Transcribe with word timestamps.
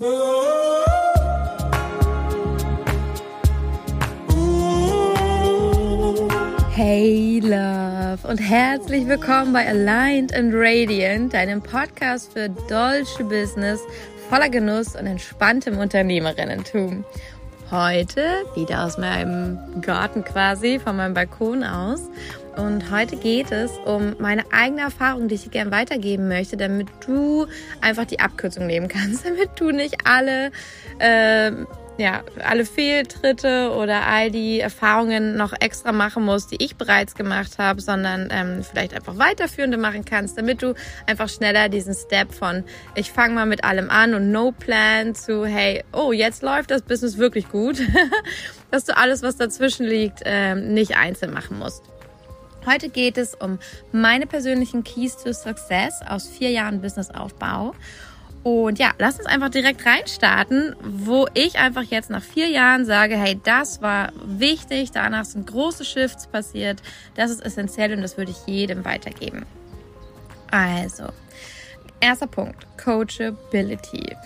Hey 0.00 0.06
Love 7.42 8.18
und 8.28 8.38
herzlich 8.38 9.08
willkommen 9.08 9.52
bei 9.52 9.66
Aligned 9.66 10.32
and 10.32 10.52
Radiant, 10.54 11.34
deinem 11.34 11.60
Podcast 11.60 12.32
für 12.32 12.48
Dolce 12.48 13.24
Business 13.24 13.80
voller 14.28 14.48
Genuss 14.48 14.94
und 14.94 15.08
entspanntem 15.08 15.78
Unternehmerinnentum. 15.78 17.04
Heute 17.72 18.44
wieder 18.54 18.84
aus 18.84 18.98
meinem 18.98 19.58
Garten 19.80 20.22
quasi, 20.22 20.78
von 20.78 20.96
meinem 20.96 21.14
Balkon 21.14 21.64
aus. 21.64 22.02
Und 22.58 22.90
heute 22.90 23.16
geht 23.16 23.52
es 23.52 23.70
um 23.84 24.16
meine 24.18 24.42
eigene 24.52 24.82
Erfahrung, 24.82 25.28
die 25.28 25.36
ich 25.36 25.44
dir 25.44 25.50
gerne 25.50 25.70
weitergeben 25.70 26.26
möchte, 26.26 26.56
damit 26.56 26.88
du 27.06 27.46
einfach 27.80 28.04
die 28.04 28.18
Abkürzung 28.18 28.66
nehmen 28.66 28.88
kannst, 28.88 29.24
damit 29.24 29.50
du 29.60 29.70
nicht 29.70 29.96
alle 30.04 30.50
äh, 30.98 31.52
ja, 31.98 32.22
alle 32.44 32.64
Fehltritte 32.64 33.72
oder 33.76 34.06
all 34.06 34.30
die 34.30 34.60
Erfahrungen 34.60 35.36
noch 35.36 35.52
extra 35.58 35.90
machen 35.90 36.24
musst, 36.24 36.52
die 36.52 36.64
ich 36.64 36.76
bereits 36.76 37.16
gemacht 37.16 37.58
habe, 37.58 37.80
sondern 37.80 38.28
ähm, 38.30 38.62
vielleicht 38.62 38.94
einfach 38.94 39.18
weiterführende 39.18 39.76
machen 39.78 40.04
kannst, 40.04 40.38
damit 40.38 40.62
du 40.62 40.74
einfach 41.06 41.28
schneller 41.28 41.68
diesen 41.68 41.94
Step 41.94 42.32
von 42.32 42.62
ich 42.94 43.10
fange 43.10 43.34
mal 43.34 43.46
mit 43.46 43.64
allem 43.64 43.90
an 43.90 44.14
und 44.14 44.30
no 44.30 44.52
plan 44.52 45.16
zu 45.16 45.44
hey, 45.44 45.82
oh, 45.92 46.12
jetzt 46.12 46.42
läuft 46.42 46.70
das 46.70 46.82
Business 46.82 47.18
wirklich 47.18 47.48
gut, 47.48 47.78
dass 48.70 48.84
du 48.84 48.96
alles, 48.96 49.22
was 49.22 49.36
dazwischen 49.36 49.84
liegt, 49.84 50.20
ähm, 50.24 50.72
nicht 50.74 50.96
einzeln 50.96 51.32
machen 51.32 51.58
musst. 51.58 51.82
Heute 52.66 52.88
geht 52.88 53.18
es 53.18 53.34
um 53.34 53.58
meine 53.92 54.26
persönlichen 54.26 54.84
Keys 54.84 55.16
to 55.16 55.32
Success 55.32 56.00
aus 56.06 56.28
vier 56.28 56.50
Jahren 56.50 56.80
Businessaufbau 56.80 57.74
und 58.42 58.78
ja, 58.78 58.92
lass 58.98 59.18
uns 59.18 59.26
einfach 59.26 59.50
direkt 59.50 59.84
reinstarten, 59.84 60.74
wo 60.82 61.26
ich 61.34 61.58
einfach 61.58 61.82
jetzt 61.82 62.08
nach 62.08 62.22
vier 62.22 62.48
Jahren 62.48 62.84
sage, 62.84 63.16
hey, 63.16 63.38
das 63.42 63.82
war 63.82 64.12
wichtig, 64.24 64.90
danach 64.92 65.24
sind 65.24 65.46
große 65.46 65.84
Shifts 65.84 66.26
passiert, 66.26 66.82
das 67.14 67.30
ist 67.30 67.44
essentiell 67.44 67.92
und 67.92 68.02
das 68.02 68.16
würde 68.16 68.30
ich 68.30 68.46
jedem 68.46 68.84
weitergeben. 68.84 69.44
Also, 70.50 71.04
erster 72.00 72.26
Punkt, 72.26 72.66
Coachability. 72.82 74.16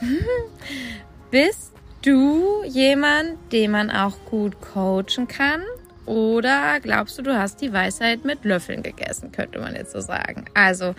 Bist 1.30 1.72
du 2.02 2.62
jemand, 2.64 3.52
den 3.52 3.70
man 3.70 3.91
auch 3.91 4.14
gut 4.27 4.61
coachen 4.61 5.27
kann? 5.27 5.62
Oder 6.12 6.78
glaubst 6.80 7.16
du, 7.16 7.22
du 7.22 7.38
hast 7.38 7.62
die 7.62 7.72
Weisheit 7.72 8.27
mit 8.27 8.44
Löffeln 8.44 8.82
gegessen, 8.82 9.32
könnte 9.32 9.58
man 9.58 9.74
jetzt 9.74 9.92
so 9.92 10.00
sagen. 10.00 10.44
Also, 10.52 10.94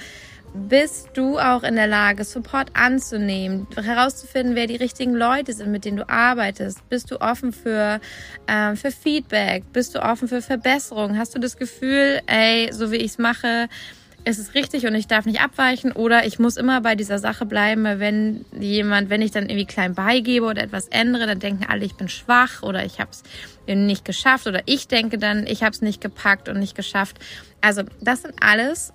bist 0.56 1.10
du 1.14 1.38
auch 1.38 1.62
in 1.62 1.76
der 1.76 1.86
Lage, 1.86 2.24
Support 2.24 2.72
anzunehmen, 2.74 3.68
herauszufinden, 3.76 4.56
wer 4.56 4.66
die 4.66 4.76
richtigen 4.76 5.14
Leute 5.14 5.54
sind, 5.54 5.72
mit 5.72 5.86
denen 5.86 5.98
du 5.98 6.10
arbeitest? 6.10 6.90
Bist 6.90 7.12
du 7.12 7.22
offen 7.22 7.54
für, 7.54 8.02
äh, 8.48 8.76
für 8.76 8.90
Feedback? 8.90 9.64
Bist 9.72 9.94
du 9.94 10.04
offen 10.04 10.28
für 10.28 10.42
Verbesserung? 10.42 11.16
Hast 11.16 11.36
du 11.36 11.40
das 11.40 11.58
Gefühl, 11.58 12.20
ey, 12.26 12.70
so 12.72 12.92
wie 12.92 12.98
ich 12.98 13.12
es 13.12 13.18
mache, 13.20 13.68
ist 14.26 14.40
es 14.40 14.54
richtig 14.54 14.86
und 14.86 14.96
ich 14.96 15.08
darf 15.08 15.26
nicht 15.26 15.42
abweichen 15.42 15.92
oder 15.92 16.26
ich 16.26 16.40
muss 16.40 16.58
immer 16.58 16.82
bei 16.82 16.96
dieser 16.96 17.20
Sache 17.20 17.46
bleiben, 17.46 17.84
wenn 17.84 18.46
jemand, 18.58 19.10
wenn 19.10 19.22
ich 19.22 19.32
dann 19.32 19.44
irgendwie 19.44 19.66
klein 19.66 19.96
beigebe 19.96 20.46
oder 20.46 20.64
etwas 20.64 20.88
ändere, 20.88 21.28
dann 21.28 21.40
denken 21.40 21.66
alle, 21.68 21.84
ich 21.84 21.96
bin 21.96 22.08
schwach 22.08 22.64
oder 22.64 22.86
ich 22.86 23.00
habe 23.00 23.12
es 23.12 23.24
nicht 23.68 24.06
geschafft 24.06 24.48
oder 24.48 24.62
ich 24.66 24.88
denke 24.88 25.18
dann, 25.18 25.46
ich 25.46 25.64
habe 25.64 25.72
es 25.72 25.82
nicht 25.82 26.02
gepackt 26.02 26.48
und 26.48 26.60
nicht 26.60 26.76
geschafft. 26.76 27.20
Also 27.62 27.84
das 28.02 28.22
sind 28.22 28.36
alles 28.42 28.94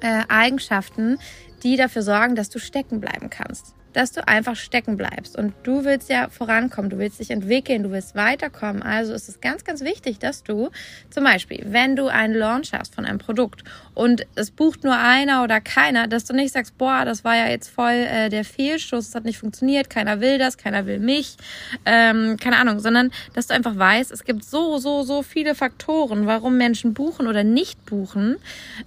äh, 0.00 0.22
Eigenschaften, 0.28 1.18
die 1.62 1.76
dafür 1.76 2.02
sorgen, 2.02 2.36
dass 2.36 2.48
du 2.48 2.58
stecken 2.58 3.00
bleiben 3.00 3.30
kannst 3.30 3.74
dass 3.92 4.12
du 4.12 4.26
einfach 4.26 4.56
stecken 4.56 4.96
bleibst. 4.96 5.36
Und 5.36 5.54
du 5.62 5.84
willst 5.84 6.08
ja 6.08 6.28
vorankommen, 6.28 6.90
du 6.90 6.98
willst 6.98 7.20
dich 7.20 7.30
entwickeln, 7.30 7.82
du 7.82 7.90
willst 7.90 8.14
weiterkommen. 8.14 8.82
Also 8.82 9.12
ist 9.12 9.28
es 9.28 9.40
ganz, 9.40 9.64
ganz 9.64 9.82
wichtig, 9.82 10.18
dass 10.18 10.42
du 10.42 10.70
zum 11.10 11.24
Beispiel, 11.24 11.64
wenn 11.66 11.96
du 11.96 12.08
einen 12.08 12.34
Launch 12.34 12.72
hast 12.72 12.94
von 12.94 13.04
einem 13.04 13.18
Produkt 13.18 13.64
und 13.94 14.26
es 14.34 14.50
bucht 14.50 14.84
nur 14.84 14.96
einer 14.96 15.42
oder 15.42 15.60
keiner, 15.60 16.06
dass 16.06 16.24
du 16.24 16.34
nicht 16.34 16.52
sagst, 16.52 16.78
boah, 16.78 17.04
das 17.04 17.24
war 17.24 17.36
ja 17.36 17.48
jetzt 17.48 17.68
voll 17.68 17.92
äh, 17.92 18.28
der 18.28 18.44
Fehlstoß, 18.44 19.08
es 19.08 19.14
hat 19.14 19.24
nicht 19.24 19.38
funktioniert, 19.38 19.90
keiner 19.90 20.20
will 20.20 20.38
das, 20.38 20.56
keiner 20.56 20.86
will 20.86 20.98
mich, 20.98 21.36
ähm, 21.84 22.36
keine 22.40 22.58
Ahnung, 22.58 22.80
sondern 22.80 23.10
dass 23.34 23.48
du 23.48 23.54
einfach 23.54 23.76
weißt, 23.76 24.12
es 24.12 24.24
gibt 24.24 24.44
so, 24.44 24.78
so, 24.78 25.02
so 25.02 25.22
viele 25.22 25.54
Faktoren, 25.54 26.26
warum 26.26 26.56
Menschen 26.56 26.94
buchen 26.94 27.26
oder 27.26 27.44
nicht 27.44 27.84
buchen. 27.86 28.36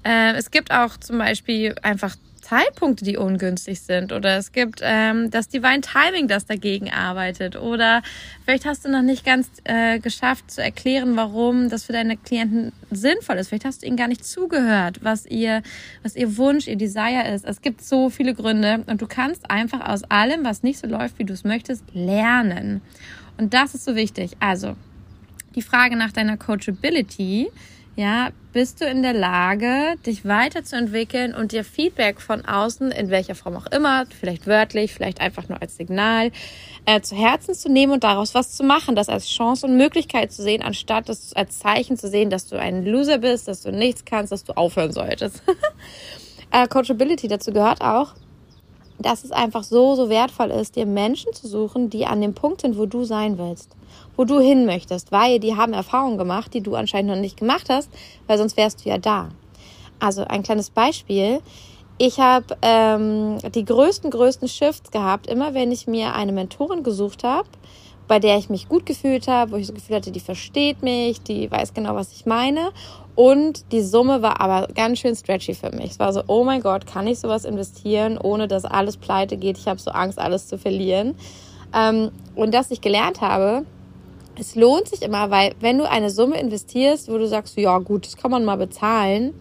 Äh, 0.04 0.34
es 0.34 0.52
gibt 0.52 0.72
auch 0.72 0.98
zum 0.98 1.18
Beispiel 1.18 1.76
einfach 1.82 2.16
Zeitpunkte, 2.52 3.06
die 3.06 3.16
ungünstig 3.16 3.80
sind. 3.80 4.12
Oder 4.12 4.36
es 4.36 4.52
gibt 4.52 4.82
ähm, 4.84 5.32
das 5.32 5.48
Divine 5.48 5.80
Timing, 5.80 6.28
das 6.28 6.46
dagegen 6.46 6.92
arbeitet. 6.92 7.56
Oder 7.56 8.02
vielleicht 8.44 8.66
hast 8.66 8.84
du 8.84 8.90
noch 8.90 9.04
nicht 9.04 9.26
ganz 9.26 9.50
äh, 9.64 10.00
geschafft 10.00 10.52
zu 10.52 10.62
erklären, 10.62 11.16
warum 11.16 11.70
das 11.70 11.86
für 11.86 11.94
deine 11.94 12.18
Klienten 12.18 12.74
sinnvoll 12.90 13.38
ist. 13.38 13.48
Vielleicht 13.48 13.64
hast 13.64 13.84
du 13.84 13.88
ihnen 13.88 13.96
gar 13.96 14.10
nicht 14.10 14.26
zugehört, 14.26 15.00
was 15.02 15.26
ihr, 15.26 15.64
was 16.04 16.18
ihr 16.18 16.36
Wunsch, 16.36 16.68
ihr 16.68 16.76
Desire 16.76 17.34
ist. 17.34 17.46
Es 17.46 17.62
gibt 17.62 17.82
so 17.86 18.10
viele 18.10 18.34
Gründe 18.34 18.84
und 18.86 19.02
du 19.02 19.08
kannst 19.08 19.50
einfach 19.50 19.88
aus 19.88 20.04
allem, 20.04 20.44
was 20.44 20.62
nicht 20.62 20.80
so 20.80 20.88
läuft, 20.88 21.20
wie 21.20 21.24
du 21.24 21.32
es 21.32 21.46
möchtest, 21.46 21.86
lernen. 21.94 22.82
Und 23.38 23.54
das 23.54 23.76
ist 23.76 23.86
so 23.86 23.96
wichtig. 23.96 24.32
Also, 24.42 24.76
die 25.56 25.62
Frage 25.62 25.96
nach 25.96 26.12
deiner 26.12 26.36
Coachability 26.36 27.50
ja, 27.96 28.30
bist 28.54 28.82
du 28.82 28.86
in 28.86 29.02
der 29.02 29.14
Lage, 29.14 29.96
dich 30.06 30.26
weiterzuentwickeln 30.26 31.34
und 31.34 31.52
dir 31.52 31.64
Feedback 31.64 32.22
von 32.22 32.46
außen, 32.46 32.92
in 32.92 33.10
welcher 33.10 33.36
Form 33.36 33.56
auch 33.56 33.68
immer, 33.68 34.06
vielleicht 34.20 34.48
wörtlich, 34.48 34.94
vielleicht 34.94 35.20
einfach 35.20 35.50
nur 35.50 35.62
als 35.62 35.76
Signal, 35.76 36.32
äh, 36.86 37.02
zu 37.02 37.16
Herzen 37.16 37.54
zu 37.54 37.70
nehmen 37.70 37.94
und 37.94 38.04
daraus 38.04 38.34
was 38.34 38.56
zu 38.56 38.64
machen, 38.64 38.96
das 38.96 39.10
als 39.10 39.28
Chance 39.28 39.68
und 39.68 39.78
Möglichkeit 39.78 40.32
zu 40.32 40.42
sehen, 40.42 40.62
anstatt 40.62 41.10
das 41.10 41.34
als 41.34 41.60
Zeichen 41.60 41.98
zu 41.98 42.08
sehen, 42.08 42.30
dass 42.30 42.48
du 42.48 42.58
ein 42.58 42.86
Loser 42.86 43.18
bist, 43.18 43.48
dass 43.48 43.62
du 43.62 43.72
nichts 43.72 44.06
kannst, 44.06 44.32
dass 44.32 44.44
du 44.46 44.56
aufhören 44.56 44.94
solltest. 44.94 45.44
äh, 46.52 46.68
Coachability 46.68 47.28
dazu 47.28 47.52
gehört 47.52 47.82
auch, 47.82 48.14
dass 49.00 49.24
es 49.24 49.32
einfach 49.32 49.64
so, 49.64 49.96
so 49.96 50.10
wertvoll 50.10 50.52
ist, 50.52 50.76
dir 50.76 50.86
Menschen 50.86 51.34
zu 51.34 51.48
suchen, 51.48 51.90
die 51.90 52.06
an 52.06 52.22
dem 52.22 52.36
Punkt 52.36 52.62
sind, 52.62 52.78
wo 52.78 52.86
du 52.86 53.04
sein 53.04 53.38
willst 53.38 53.76
wo 54.16 54.26
du 54.26 54.40
hin 54.40 54.66
möchtest, 54.66 55.12
weil 55.12 55.40
die 55.40 55.56
haben 55.56 55.74
Erfahrungen 55.74 56.18
gemacht, 56.18 56.54
die 56.54 56.62
du 56.62 56.76
anscheinend 56.76 57.12
noch 57.12 57.20
nicht 57.20 57.38
gemacht 57.38 57.68
hast, 57.70 57.90
weil 58.28 58.38
sonst 58.38 58.58
wärst 58.58 58.86
du 58.86 58.90
ja 58.90 58.98
da. 58.98 59.30
Also 60.00 60.24
ein 60.24 60.44
kleines 60.44 60.70
Beispiel. 60.70 61.42
Ich 61.98 62.20
habe 62.20 62.58
ähm, 62.64 63.38
die 63.54 63.64
größten, 63.64 64.10
größten 64.10 64.48
Shifts 64.48 64.90
gehabt, 64.90 65.28
immer 65.28 65.54
wenn 65.54 65.72
ich 65.72 65.86
mir 65.86 66.16
eine 66.16 66.32
Mentorin 66.32 66.82
gesucht 66.82 67.24
habe, 67.24 67.48
bei 68.08 68.20
der 68.20 68.38
ich 68.38 68.50
mich 68.50 68.68
gut 68.68 68.86
gefühlt 68.86 69.28
habe, 69.28 69.52
wo 69.52 69.56
ich 69.56 69.68
so 69.68 69.74
Gefühl 69.74 69.98
hatte, 69.98 70.12
die 70.12 70.20
versteht 70.20 70.82
mich, 70.82 71.22
die 71.22 71.50
weiß 71.50 71.74
genau, 71.74 71.96
was 71.96 72.12
ich 72.12 72.26
meine. 72.26 72.72
Und 73.16 73.72
die 73.72 73.82
Summe 73.82 74.22
war 74.22 74.42
aber 74.42 74.68
ganz 74.74 75.00
schön 75.00 75.16
stretchy 75.16 75.54
für 75.54 75.72
mich. 75.72 75.92
Es 75.92 76.00
war 76.00 76.12
so, 76.12 76.24
oh 76.28 76.44
mein 76.44 76.62
Gott, 76.62 76.88
kann 76.88 77.08
ich 77.08 77.20
sowas 77.20 77.46
investieren, 77.46 78.18
ohne 78.18 78.48
dass 78.48 78.66
alles 78.66 78.98
pleite 78.98 79.38
geht? 79.38 79.58
Ich 79.58 79.68
habe 79.68 79.80
so 79.80 79.92
Angst, 79.92 80.18
alles 80.18 80.48
zu 80.48 80.58
verlieren. 80.58 81.16
Ähm, 81.74 82.12
und 82.36 82.54
dass 82.54 82.72
ich 82.72 82.82
gelernt 82.82 83.22
habe, 83.22 83.66
es 84.40 84.56
lohnt 84.56 84.88
sich 84.88 85.02
immer, 85.02 85.30
weil 85.30 85.54
wenn 85.60 85.78
du 85.78 85.90
eine 85.90 86.10
Summe 86.10 86.40
investierst, 86.40 87.12
wo 87.12 87.18
du 87.18 87.28
sagst, 87.28 87.58
ja 87.58 87.78
gut, 87.80 88.06
das 88.06 88.18
kann 88.18 88.32
man 88.32 88.46
mal 88.46 88.58
bezahlen, 88.58 89.34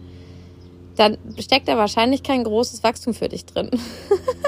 dann 0.95 1.17
steckt 1.39 1.67
da 1.67 1.77
wahrscheinlich 1.77 2.21
kein 2.21 2.43
großes 2.43 2.83
Wachstum 2.83 3.13
für 3.13 3.29
dich 3.29 3.45
drin. 3.45 3.69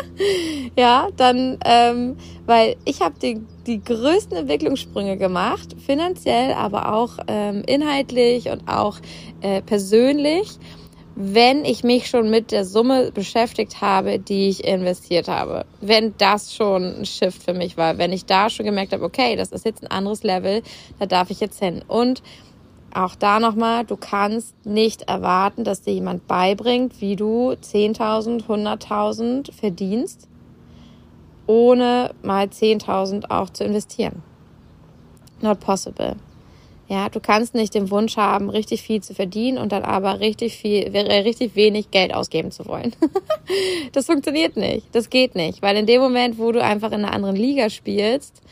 ja, 0.78 1.08
dann, 1.16 1.58
ähm, 1.66 2.18
weil 2.46 2.76
ich 2.86 3.02
habe 3.02 3.16
die, 3.20 3.42
die 3.66 3.82
größten 3.82 4.38
Entwicklungssprünge 4.38 5.18
gemacht, 5.18 5.76
finanziell, 5.86 6.54
aber 6.54 6.94
auch 6.94 7.18
ähm, 7.28 7.64
inhaltlich 7.66 8.50
und 8.50 8.68
auch 8.68 9.00
äh, 9.42 9.62
persönlich 9.62 10.50
wenn 11.16 11.64
ich 11.64 11.84
mich 11.84 12.08
schon 12.08 12.30
mit 12.30 12.52
der 12.52 12.66
Summe 12.66 13.12
beschäftigt 13.12 13.82
habe, 13.82 14.18
die 14.18 14.50
ich 14.50 14.64
investiert 14.64 15.28
habe. 15.28 15.66
Wenn 15.80 16.16
das 16.18 16.56
schon 16.56 16.84
ein 16.84 17.06
Shift 17.06 17.44
für 17.44 17.54
mich 17.54 17.78
war, 17.78 17.98
wenn 17.98 18.12
ich 18.12 18.26
da 18.26 18.50
schon 18.50 18.66
gemerkt 18.66 18.94
habe, 18.94 19.04
okay, 19.04 19.36
das 19.36 19.52
ist 19.52 19.66
jetzt 19.66 19.84
ein 19.84 19.92
anderes 19.92 20.24
Level, 20.24 20.64
da 21.00 21.06
darf 21.06 21.30
ich 21.30 21.40
jetzt 21.40 21.60
hin. 21.60 21.84
Und 21.88 22.24
auch 22.96 23.16
da 23.16 23.40
nochmal, 23.40 23.86
du 23.86 23.96
kannst 23.96 24.56
nicht 24.66 25.04
erwarten, 25.04 25.64
dass 25.64 25.82
dir 25.82 25.94
jemand 25.94 26.28
beibringt, 26.28 27.00
wie 27.00 27.16
du 27.16 27.52
10.000, 27.52 28.46
100.000 28.46 29.52
verdienst, 29.52 30.28
ohne 31.46 32.12
mal 32.24 32.46
10.000 32.46 33.30
auch 33.30 33.50
zu 33.50 33.64
investieren. 33.64 34.24
Not 35.42 35.60
possible. 35.60 36.16
Ja, 36.94 37.10
du 37.10 37.20
kannst 37.20 37.56
nicht 37.56 37.74
den 37.74 37.90
Wunsch 37.90 38.18
haben, 38.18 38.52
richtig 38.52 38.84
viel 38.84 39.02
zu 39.02 39.16
verdienen 39.16 39.58
und 39.58 39.72
dann 39.72 39.82
aber 39.82 40.20
richtig 40.20 40.58
viel, 40.58 40.96
richtig 40.96 41.56
wenig 41.56 41.90
Geld 41.90 42.14
ausgeben 42.14 42.52
zu 42.52 42.68
wollen. 42.68 42.96
das 43.94 44.06
funktioniert 44.06 44.58
nicht. 44.58 44.86
Das 44.92 45.10
geht 45.10 45.34
nicht, 45.34 45.64
weil 45.64 45.76
in 45.76 45.88
dem 45.88 46.00
Moment, 46.00 46.38
wo 46.38 46.52
du 46.52 46.64
einfach 46.64 46.92
in 46.92 47.04
einer 47.04 47.12
anderen 47.12 47.36
Liga 47.36 47.72
spielst, 47.72 48.44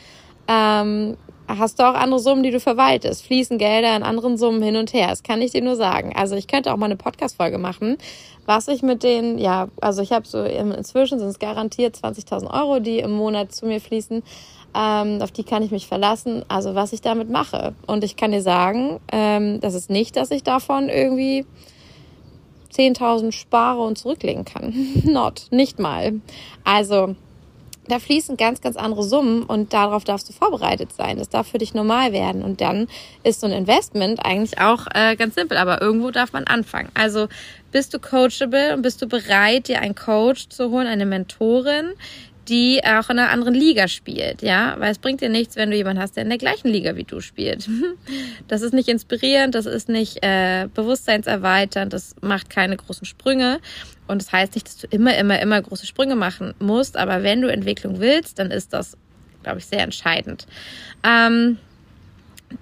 ähm, 0.48 1.16
hast 1.46 1.78
du 1.78 1.84
auch 1.84 1.94
andere 1.94 2.18
Summen, 2.18 2.42
die 2.42 2.50
du 2.50 2.58
verwaltest. 2.58 3.24
Fließen 3.24 3.58
Gelder 3.58 3.94
in 3.94 4.02
anderen 4.02 4.36
Summen 4.36 4.60
hin 4.60 4.74
und 4.74 4.92
her. 4.92 5.06
Das 5.06 5.22
kann 5.22 5.40
ich 5.40 5.52
dir 5.52 5.62
nur 5.62 5.76
sagen. 5.76 6.12
Also 6.16 6.34
ich 6.34 6.48
könnte 6.48 6.72
auch 6.72 6.76
mal 6.76 6.86
eine 6.86 6.96
Podcast-Folge 6.96 7.58
machen, 7.58 7.96
was 8.44 8.66
ich 8.66 8.82
mit 8.82 9.04
den, 9.04 9.38
ja, 9.38 9.68
also 9.80 10.02
ich 10.02 10.10
habe 10.10 10.26
so, 10.26 10.42
inzwischen 10.42 11.20
sind 11.20 11.28
es 11.28 11.38
garantiert 11.38 11.94
20.000 11.94 12.52
Euro, 12.52 12.80
die 12.80 12.98
im 12.98 13.12
Monat 13.12 13.52
zu 13.52 13.66
mir 13.66 13.80
fließen. 13.80 14.24
Ähm, 14.74 15.20
auf 15.20 15.30
die 15.32 15.44
kann 15.44 15.62
ich 15.62 15.70
mich 15.70 15.86
verlassen. 15.86 16.44
Also 16.48 16.74
was 16.74 16.92
ich 16.92 17.00
damit 17.00 17.30
mache. 17.30 17.74
Und 17.86 18.04
ich 18.04 18.16
kann 18.16 18.32
dir 18.32 18.42
sagen, 18.42 19.00
ähm, 19.10 19.60
das 19.60 19.74
ist 19.74 19.90
nicht, 19.90 20.16
dass 20.16 20.30
ich 20.30 20.42
davon 20.42 20.88
irgendwie 20.88 21.44
10.000 22.74 23.32
spare 23.32 23.82
und 23.82 23.98
zurücklegen 23.98 24.44
kann. 24.44 24.74
Not, 25.04 25.46
nicht 25.50 25.78
mal. 25.78 26.20
Also 26.64 27.14
da 27.88 27.98
fließen 27.98 28.36
ganz, 28.36 28.60
ganz 28.60 28.76
andere 28.76 29.02
Summen 29.02 29.42
und 29.42 29.72
darauf 29.72 30.04
darfst 30.04 30.28
du 30.28 30.32
vorbereitet 30.32 30.92
sein. 30.92 31.18
Das 31.18 31.28
darf 31.28 31.48
für 31.48 31.58
dich 31.58 31.74
normal 31.74 32.12
werden. 32.12 32.42
Und 32.42 32.60
dann 32.60 32.86
ist 33.24 33.40
so 33.40 33.46
ein 33.46 33.52
Investment 33.52 34.24
eigentlich 34.24 34.60
auch 34.60 34.86
äh, 34.94 35.16
ganz 35.16 35.34
simpel, 35.34 35.58
aber 35.58 35.82
irgendwo 35.82 36.10
darf 36.10 36.32
man 36.32 36.44
anfangen. 36.44 36.90
Also 36.94 37.28
bist 37.72 37.92
du 37.92 37.98
coachable 37.98 38.74
und 38.74 38.82
bist 38.82 39.02
du 39.02 39.08
bereit, 39.08 39.68
dir 39.68 39.80
einen 39.80 39.96
Coach 39.96 40.48
zu 40.48 40.70
holen, 40.70 40.86
eine 40.86 41.06
Mentorin, 41.06 41.92
die 42.48 42.82
auch 42.84 43.08
in 43.10 43.18
einer 43.18 43.30
anderen 43.30 43.54
Liga 43.54 43.86
spielt, 43.88 44.42
ja, 44.42 44.74
weil 44.78 44.90
es 44.90 44.98
bringt 44.98 45.20
dir 45.20 45.28
nichts, 45.28 45.56
wenn 45.56 45.70
du 45.70 45.76
jemanden 45.76 46.02
hast, 46.02 46.16
der 46.16 46.24
in 46.24 46.28
der 46.28 46.38
gleichen 46.38 46.68
Liga 46.68 46.96
wie 46.96 47.04
du 47.04 47.20
spielt. 47.20 47.68
Das 48.48 48.62
ist 48.62 48.74
nicht 48.74 48.88
inspirierend, 48.88 49.54
das 49.54 49.66
ist 49.66 49.88
nicht 49.88 50.22
äh, 50.22 50.68
bewusstseinserweiternd, 50.74 51.92
das 51.92 52.14
macht 52.20 52.50
keine 52.50 52.76
großen 52.76 53.06
Sprünge 53.06 53.60
und 54.08 54.20
das 54.20 54.32
heißt 54.32 54.54
nicht, 54.54 54.66
dass 54.66 54.78
du 54.78 54.86
immer, 54.88 55.16
immer, 55.16 55.40
immer 55.40 55.60
große 55.62 55.86
Sprünge 55.86 56.16
machen 56.16 56.54
musst, 56.58 56.96
aber 56.96 57.22
wenn 57.22 57.40
du 57.40 57.48
Entwicklung 57.48 58.00
willst, 58.00 58.38
dann 58.38 58.50
ist 58.50 58.72
das, 58.72 58.96
glaube 59.42 59.58
ich, 59.58 59.66
sehr 59.66 59.80
entscheidend. 59.80 60.46
Ähm, 61.04 61.58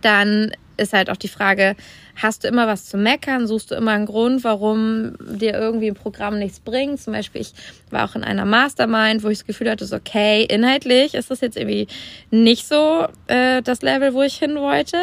dann 0.02 0.52
ist 0.76 0.92
halt 0.92 1.10
auch 1.10 1.16
die 1.16 1.28
Frage, 1.28 1.76
hast 2.22 2.44
du 2.44 2.48
immer 2.48 2.66
was 2.66 2.86
zu 2.86 2.96
meckern? 2.96 3.46
Suchst 3.46 3.70
du 3.70 3.74
immer 3.74 3.92
einen 3.92 4.06
Grund, 4.06 4.44
warum 4.44 5.14
dir 5.20 5.54
irgendwie 5.54 5.88
ein 5.88 5.94
Programm 5.94 6.38
nichts 6.38 6.60
bringt? 6.60 7.00
Zum 7.00 7.12
Beispiel, 7.12 7.40
ich 7.40 7.52
war 7.90 8.08
auch 8.08 8.14
in 8.14 8.24
einer 8.24 8.44
Mastermind, 8.44 9.22
wo 9.22 9.28
ich 9.28 9.38
das 9.38 9.46
Gefühl 9.46 9.70
hatte, 9.70 9.86
so, 9.86 9.96
okay, 9.96 10.44
inhaltlich 10.44 11.14
ist 11.14 11.30
das 11.30 11.40
jetzt 11.40 11.56
irgendwie 11.56 11.86
nicht 12.30 12.66
so 12.66 13.06
äh, 13.26 13.62
das 13.62 13.82
Level, 13.82 14.14
wo 14.14 14.22
ich 14.22 14.36
hin 14.36 14.56
wollte. 14.56 14.98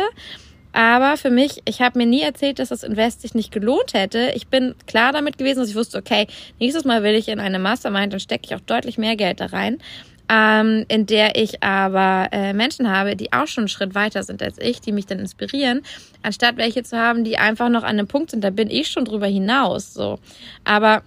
Aber 0.74 1.18
für 1.18 1.32
mich, 1.32 1.62
ich 1.66 1.82
habe 1.82 1.98
mir 1.98 2.06
nie 2.06 2.22
erzählt, 2.22 2.60
dass 2.60 2.70
das 2.70 2.84
Invest 2.84 3.22
sich 3.22 3.34
nicht 3.34 3.52
gelohnt 3.52 3.94
hätte. 3.94 4.32
Ich 4.36 4.48
bin 4.48 4.76
klar 4.86 5.12
damit 5.12 5.40
gewesen, 5.40 5.60
dass 5.60 5.70
ich 5.70 5.76
wusste, 5.76 5.98
okay, 5.98 6.28
nächstes 6.60 6.86
Mal 6.86 7.02
will 7.02 7.16
ich 7.16 7.30
in 7.30 7.40
eine 7.40 7.58
Mastermind, 7.58 8.14
dann 8.14 8.20
stecke 8.20 8.44
ich 8.46 8.56
auch 8.56 8.60
deutlich 8.60 8.98
mehr 8.98 9.16
Geld 9.16 9.40
da 9.40 9.48
rein 9.48 9.80
ähm, 10.30 10.86
in 10.88 11.06
der 11.06 11.36
ich 11.36 11.64
aber 11.64 12.30
äh, 12.32 12.54
Menschen 12.54 12.90
habe, 12.90 13.16
die 13.16 13.32
auch 13.34 13.48
schon 13.48 13.64
einen 13.64 13.70
Schritt 13.70 13.96
weiter 13.96 14.24
sind 14.24 14.42
als 14.42 14.58
ich, 14.60 14.82
die 14.82 14.92
mich 14.92 15.06
dann 15.06 15.20
inspirieren, 15.20 15.82
anstatt 16.22 16.58
welche 16.58 16.84
zu 16.84 16.98
haben, 16.98 17.24
die 17.24 17.38
einfach 17.38 17.70
noch 17.70 17.84
an 17.84 17.90
einem 17.90 18.08
Punkt 18.08 18.32
sind, 18.32 18.44
da 18.44 18.50
bin 18.50 18.70
ich 18.70 18.90
schon 18.90 19.06
drüber 19.06 19.28
hinaus. 19.28 19.94
So, 19.94 20.20
aber 20.64 21.04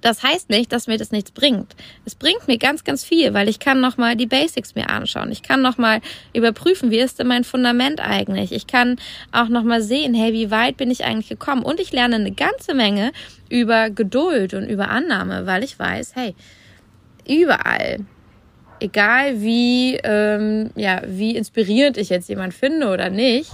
das 0.00 0.22
heißt 0.22 0.48
nicht, 0.48 0.72
dass 0.72 0.86
mir 0.86 0.96
das 0.96 1.12
nichts 1.12 1.30
bringt. 1.30 1.76
Es 2.06 2.14
bringt 2.14 2.48
mir 2.48 2.56
ganz, 2.56 2.84
ganz 2.84 3.04
viel, 3.04 3.34
weil 3.34 3.48
ich 3.48 3.58
kann 3.58 3.80
nochmal 3.80 4.16
die 4.16 4.26
Basics 4.26 4.74
mir 4.74 4.88
anschauen. 4.88 5.30
Ich 5.30 5.42
kann 5.42 5.60
nochmal 5.60 6.00
überprüfen, 6.32 6.90
wie 6.90 7.00
ist 7.00 7.18
denn 7.18 7.26
mein 7.26 7.44
Fundament 7.44 8.00
eigentlich. 8.00 8.52
Ich 8.52 8.66
kann 8.66 8.96
auch 9.32 9.48
nochmal 9.48 9.82
sehen, 9.82 10.14
hey, 10.14 10.32
wie 10.32 10.50
weit 10.50 10.78
bin 10.78 10.90
ich 10.90 11.04
eigentlich 11.04 11.28
gekommen? 11.28 11.62
Und 11.62 11.80
ich 11.80 11.92
lerne 11.92 12.16
eine 12.16 12.32
ganze 12.32 12.74
Menge 12.74 13.12
über 13.50 13.90
Geduld 13.90 14.54
und 14.54 14.66
über 14.66 14.88
Annahme, 14.88 15.44
weil 15.44 15.64
ich 15.64 15.78
weiß, 15.78 16.12
hey, 16.14 16.34
überall 17.28 17.98
egal 18.80 19.40
wie, 19.40 19.96
ähm, 20.02 20.70
ja, 20.74 21.02
wie 21.06 21.36
inspirierend 21.36 21.96
ich 21.96 22.08
jetzt 22.08 22.28
jemand 22.28 22.54
finde 22.54 22.88
oder 22.88 23.10
nicht, 23.10 23.50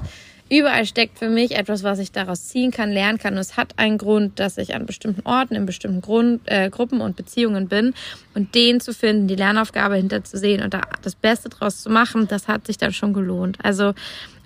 überall 0.48 0.86
steckt 0.86 1.18
für 1.18 1.28
mich 1.28 1.56
etwas, 1.56 1.82
was 1.82 1.98
ich 1.98 2.12
daraus 2.12 2.48
ziehen 2.48 2.70
kann, 2.70 2.90
lernen 2.90 3.18
kann. 3.18 3.34
Und 3.34 3.40
es 3.40 3.56
hat 3.56 3.74
einen 3.78 3.98
Grund, 3.98 4.38
dass 4.38 4.58
ich 4.58 4.74
an 4.74 4.86
bestimmten 4.86 5.26
Orten, 5.26 5.54
in 5.54 5.66
bestimmten 5.66 6.00
Grund, 6.00 6.40
äh, 6.46 6.70
Gruppen 6.70 7.00
und 7.00 7.16
Beziehungen 7.16 7.68
bin. 7.68 7.94
Und 8.34 8.54
den 8.54 8.80
zu 8.80 8.92
finden, 8.92 9.26
die 9.26 9.34
Lernaufgabe 9.34 9.96
hinterzusehen 9.96 10.62
und 10.62 10.72
da 10.74 10.82
das 11.02 11.14
Beste 11.14 11.48
draus 11.48 11.82
zu 11.82 11.90
machen, 11.90 12.28
das 12.28 12.48
hat 12.48 12.66
sich 12.66 12.78
dann 12.78 12.92
schon 12.92 13.12
gelohnt. 13.12 13.58
Also 13.62 13.94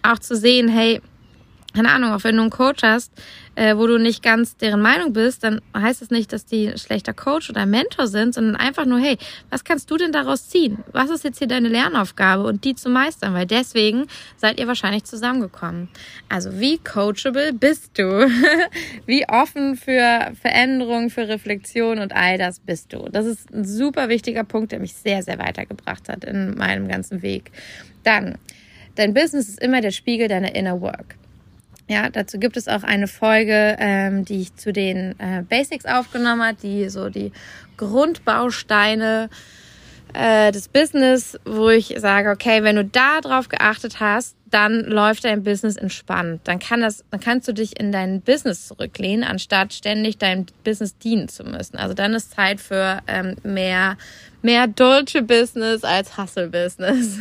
auch 0.02 0.18
zu 0.18 0.36
sehen, 0.36 0.68
hey, 0.68 1.00
keine 1.74 1.90
Ahnung, 1.90 2.12
auch 2.12 2.24
wenn 2.24 2.36
du 2.36 2.42
einen 2.42 2.50
Coach 2.50 2.82
hast, 2.82 3.12
äh, 3.54 3.76
wo 3.76 3.86
du 3.86 3.98
nicht 3.98 4.22
ganz 4.22 4.56
deren 4.56 4.80
Meinung 4.80 5.12
bist, 5.12 5.44
dann 5.44 5.60
heißt 5.76 6.02
es 6.02 6.08
das 6.08 6.10
nicht, 6.10 6.32
dass 6.32 6.46
die 6.46 6.68
ein 6.68 6.78
schlechter 6.78 7.12
Coach 7.12 7.50
oder 7.50 7.66
Mentor 7.66 8.06
sind, 8.06 8.34
sondern 8.34 8.56
einfach 8.56 8.86
nur, 8.86 8.98
hey, 8.98 9.18
was 9.50 9.64
kannst 9.64 9.90
du 9.90 9.96
denn 9.96 10.12
daraus 10.12 10.48
ziehen? 10.48 10.78
Was 10.92 11.10
ist 11.10 11.24
jetzt 11.24 11.38
hier 11.38 11.46
deine 11.46 11.68
Lernaufgabe 11.68 12.44
und 12.44 12.64
die 12.64 12.74
zu 12.74 12.88
meistern? 12.88 13.34
Weil 13.34 13.46
deswegen 13.46 14.06
seid 14.36 14.58
ihr 14.58 14.66
wahrscheinlich 14.66 15.04
zusammengekommen. 15.04 15.88
Also 16.28 16.58
wie 16.58 16.78
coachable 16.78 17.52
bist 17.52 17.98
du? 17.98 18.28
wie 19.06 19.28
offen 19.28 19.76
für 19.76 20.32
Veränderung, 20.40 21.10
für 21.10 21.28
Reflexion 21.28 21.98
und 21.98 22.14
all 22.14 22.38
das 22.38 22.60
bist 22.60 22.92
du? 22.92 23.08
Das 23.10 23.26
ist 23.26 23.52
ein 23.52 23.64
super 23.64 24.08
wichtiger 24.08 24.44
Punkt, 24.44 24.72
der 24.72 24.80
mich 24.80 24.94
sehr, 24.94 25.22
sehr 25.22 25.38
weitergebracht 25.38 26.08
hat 26.08 26.24
in 26.24 26.56
meinem 26.56 26.88
ganzen 26.88 27.22
Weg. 27.22 27.52
Dann, 28.04 28.38
dein 28.94 29.14
Business 29.14 29.48
ist 29.48 29.62
immer 29.62 29.80
der 29.80 29.90
Spiegel 29.90 30.28
deiner 30.28 30.54
Inner 30.54 30.80
Work. 30.80 31.19
Ja, 31.90 32.08
dazu 32.08 32.38
gibt 32.38 32.56
es 32.56 32.68
auch 32.68 32.84
eine 32.84 33.08
Folge, 33.08 33.76
ähm, 33.80 34.24
die 34.24 34.42
ich 34.42 34.54
zu 34.54 34.72
den 34.72 35.18
äh, 35.18 35.42
Basics 35.42 35.86
aufgenommen 35.86 36.40
habe, 36.40 36.56
die 36.62 36.88
so 36.88 37.08
die 37.08 37.32
Grundbausteine 37.78 39.28
äh, 40.14 40.52
des 40.52 40.68
Business, 40.68 41.36
wo 41.44 41.68
ich 41.68 41.96
sage, 41.98 42.30
okay, 42.30 42.62
wenn 42.62 42.76
du 42.76 42.84
da 42.84 43.20
drauf 43.20 43.48
geachtet 43.48 43.98
hast, 43.98 44.36
dann 44.48 44.84
läuft 44.84 45.24
dein 45.24 45.42
Business 45.42 45.74
entspannt. 45.74 46.42
Dann 46.44 46.60
kann 46.60 46.80
das, 46.80 47.04
dann 47.10 47.18
kannst 47.18 47.48
du 47.48 47.52
dich 47.52 47.80
in 47.80 47.90
dein 47.90 48.20
Business 48.20 48.68
zurücklehnen, 48.68 49.24
anstatt 49.24 49.74
ständig 49.74 50.16
deinem 50.16 50.46
Business 50.62 50.96
dienen 50.96 51.28
zu 51.28 51.42
müssen. 51.42 51.76
Also 51.76 51.94
dann 51.94 52.14
ist 52.14 52.36
Zeit 52.36 52.60
für 52.60 53.00
ähm, 53.08 53.34
mehr, 53.42 53.96
mehr 54.42 54.68
deutsche 54.68 55.22
Business 55.22 55.82
als 55.82 56.16
Hustle 56.16 56.50
Business. 56.50 57.18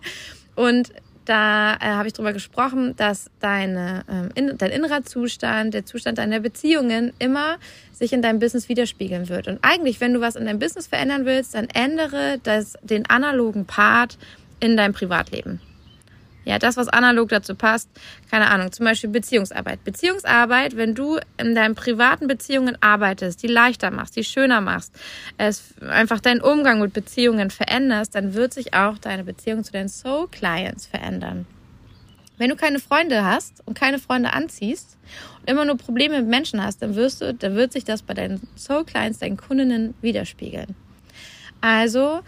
Und 0.54 0.90
da 1.26 1.74
äh, 1.74 1.86
habe 1.86 2.08
ich 2.08 2.14
drüber 2.14 2.32
gesprochen, 2.32 2.94
dass 2.96 3.30
deine, 3.40 4.04
ähm, 4.10 4.30
in, 4.34 4.56
dein 4.56 4.70
innerer 4.70 5.04
Zustand, 5.04 5.74
der 5.74 5.84
Zustand 5.84 6.18
deiner 6.18 6.40
Beziehungen 6.40 7.12
immer 7.18 7.56
sich 7.92 8.12
in 8.12 8.22
deinem 8.22 8.38
Business 8.38 8.68
widerspiegeln 8.68 9.28
wird. 9.28 9.48
Und 9.48 9.58
eigentlich, 9.62 10.00
wenn 10.00 10.14
du 10.14 10.20
was 10.20 10.36
in 10.36 10.46
deinem 10.46 10.58
Business 10.58 10.86
verändern 10.86 11.24
willst, 11.24 11.54
dann 11.54 11.68
ändere 11.74 12.38
das, 12.42 12.78
den 12.82 13.06
analogen 13.06 13.66
Part 13.66 14.16
in 14.60 14.76
deinem 14.76 14.94
Privatleben. 14.94 15.60
Ja, 16.46 16.60
das, 16.60 16.76
was 16.76 16.86
analog 16.86 17.28
dazu 17.30 17.56
passt, 17.56 17.90
keine 18.30 18.48
Ahnung, 18.48 18.70
zum 18.70 18.86
Beispiel 18.86 19.10
Beziehungsarbeit. 19.10 19.82
Beziehungsarbeit, 19.82 20.76
wenn 20.76 20.94
du 20.94 21.18
in 21.38 21.56
deinen 21.56 21.74
privaten 21.74 22.28
Beziehungen 22.28 22.78
arbeitest, 22.80 23.42
die 23.42 23.48
leichter 23.48 23.90
machst, 23.90 24.14
die 24.14 24.22
schöner 24.22 24.60
machst, 24.60 24.94
es 25.38 25.74
einfach 25.80 26.20
deinen 26.20 26.40
Umgang 26.40 26.80
mit 26.80 26.92
Beziehungen 26.92 27.50
veränderst, 27.50 28.14
dann 28.14 28.34
wird 28.34 28.54
sich 28.54 28.74
auch 28.74 28.96
deine 28.98 29.24
Beziehung 29.24 29.64
zu 29.64 29.72
deinen 29.72 29.88
Soul 29.88 30.28
Clients 30.28 30.86
verändern. 30.86 31.46
Wenn 32.38 32.50
du 32.50 32.54
keine 32.54 32.78
Freunde 32.78 33.24
hast 33.24 33.66
und 33.66 33.76
keine 33.76 33.98
Freunde 33.98 34.32
anziehst 34.32 34.98
und 35.40 35.50
immer 35.50 35.64
nur 35.64 35.76
Probleme 35.76 36.20
mit 36.20 36.28
Menschen 36.28 36.62
hast, 36.62 36.80
dann 36.80 36.94
wirst 36.94 37.22
du, 37.22 37.34
dann 37.34 37.56
wird 37.56 37.72
sich 37.72 37.82
das 37.82 38.02
bei 38.02 38.14
deinen 38.14 38.46
Soul 38.56 38.84
Clients, 38.84 39.18
deinen 39.18 39.36
Kundinnen 39.36 39.94
widerspiegeln. 40.00 40.76
Also 41.60 42.20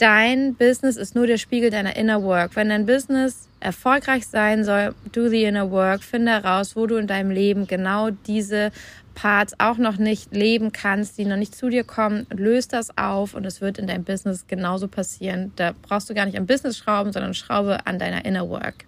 dein 0.00 0.54
Business 0.54 0.96
ist 0.96 1.14
nur 1.14 1.26
der 1.26 1.36
Spiegel 1.36 1.70
deiner 1.70 1.94
Inner 1.94 2.22
Work. 2.22 2.56
Wenn 2.56 2.70
dein 2.70 2.86
Business 2.86 3.48
erfolgreich 3.60 4.26
sein 4.26 4.64
soll, 4.64 4.94
do 5.12 5.28
the 5.28 5.44
inner 5.44 5.70
work, 5.70 6.02
finde 6.02 6.32
heraus, 6.32 6.74
wo 6.74 6.86
du 6.86 6.96
in 6.96 7.06
deinem 7.06 7.30
Leben 7.30 7.66
genau 7.66 8.08
diese 8.10 8.72
Parts 9.14 9.54
auch 9.58 9.76
noch 9.76 9.98
nicht 9.98 10.34
leben 10.34 10.72
kannst, 10.72 11.18
die 11.18 11.26
noch 11.26 11.36
nicht 11.36 11.54
zu 11.54 11.68
dir 11.68 11.84
kommen, 11.84 12.26
löst 12.30 12.72
das 12.72 12.96
auf 12.96 13.34
und 13.34 13.44
es 13.44 13.60
wird 13.60 13.78
in 13.78 13.86
deinem 13.86 14.04
Business 14.04 14.46
genauso 14.46 14.88
passieren. 14.88 15.52
Da 15.56 15.74
brauchst 15.82 16.08
du 16.08 16.14
gar 16.14 16.24
nicht 16.24 16.38
am 16.38 16.46
Business 16.46 16.78
schrauben, 16.78 17.12
sondern 17.12 17.34
schraube 17.34 17.86
an 17.86 17.98
deiner 17.98 18.24
Inner 18.24 18.48
Work. 18.48 18.86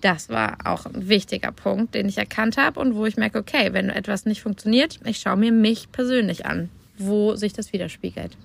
Das 0.00 0.30
war 0.30 0.56
auch 0.64 0.86
ein 0.86 1.08
wichtiger 1.08 1.52
Punkt, 1.52 1.94
den 1.94 2.08
ich 2.08 2.16
erkannt 2.16 2.56
habe 2.56 2.80
und 2.80 2.94
wo 2.94 3.04
ich 3.04 3.16
merke, 3.16 3.38
okay, 3.38 3.72
wenn 3.72 3.90
etwas 3.90 4.24
nicht 4.24 4.42
funktioniert, 4.42 5.00
ich 5.04 5.18
schaue 5.18 5.36
mir 5.36 5.52
mich 5.52 5.92
persönlich 5.92 6.46
an, 6.46 6.70
wo 6.96 7.34
sich 7.34 7.52
das 7.52 7.74
widerspiegelt 7.74 8.36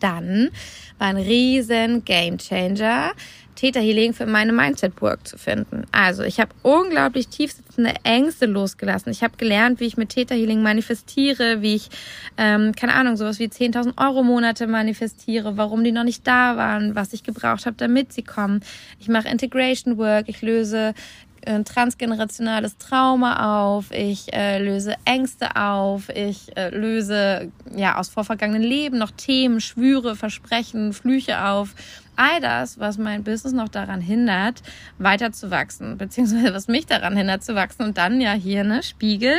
dann 0.00 0.50
war 0.98 1.08
ein 1.08 1.16
riesen 1.16 2.04
Game 2.04 2.38
Changer, 2.38 3.12
Theta 3.56 3.80
Healing 3.80 4.12
für 4.12 4.26
meine 4.26 4.52
Mindset 4.52 5.00
Work 5.00 5.26
zu 5.26 5.38
finden. 5.38 5.84
Also 5.90 6.22
ich 6.22 6.38
habe 6.38 6.50
unglaublich 6.62 7.28
tiefsitzende 7.28 7.94
Ängste 8.04 8.46
losgelassen. 8.46 9.10
Ich 9.10 9.22
habe 9.22 9.36
gelernt, 9.36 9.80
wie 9.80 9.86
ich 9.86 9.96
mit 9.96 10.10
Theta 10.10 10.34
Healing 10.34 10.62
manifestiere, 10.62 11.62
wie 11.62 11.74
ich, 11.76 11.88
ähm, 12.36 12.72
keine 12.74 12.94
Ahnung, 12.94 13.16
sowas 13.16 13.38
wie 13.38 13.48
10.000 13.48 13.94
Euro 13.98 14.22
Monate 14.22 14.66
manifestiere, 14.66 15.56
warum 15.56 15.82
die 15.82 15.92
noch 15.92 16.04
nicht 16.04 16.26
da 16.26 16.56
waren, 16.56 16.94
was 16.94 17.12
ich 17.12 17.24
gebraucht 17.24 17.66
habe, 17.66 17.76
damit 17.78 18.12
sie 18.12 18.22
kommen. 18.22 18.60
Ich 19.00 19.08
mache 19.08 19.28
Integration 19.28 19.96
Work, 19.96 20.28
ich 20.28 20.42
löse 20.42 20.94
ein 21.46 21.64
transgenerationales 21.64 22.76
Trauma 22.78 23.76
auf, 23.76 23.90
ich 23.90 24.32
äh, 24.32 24.58
löse 24.58 24.94
Ängste 25.04 25.56
auf, 25.56 26.08
ich 26.08 26.56
äh, 26.56 26.70
löse 26.70 27.50
ja 27.74 27.98
aus 27.98 28.08
vorvergangenen 28.08 28.62
Leben 28.62 28.98
noch 28.98 29.10
Themen, 29.10 29.60
Schwüre, 29.60 30.16
Versprechen, 30.16 30.92
Flüche 30.92 31.44
auf. 31.44 31.74
All 32.16 32.40
das, 32.40 32.78
was 32.78 32.96
mein 32.96 33.24
Business 33.24 33.52
noch 33.52 33.68
daran 33.68 34.00
hindert, 34.00 34.62
weiter 34.98 35.32
zu 35.32 35.50
wachsen, 35.50 35.98
beziehungsweise 35.98 36.54
was 36.54 36.66
mich 36.66 36.86
daran 36.86 37.16
hindert 37.16 37.44
zu 37.44 37.54
wachsen 37.54 37.82
und 37.82 37.98
dann 37.98 38.20
ja 38.20 38.32
hier 38.32 38.64
ne 38.64 38.82
Spiegel 38.82 39.36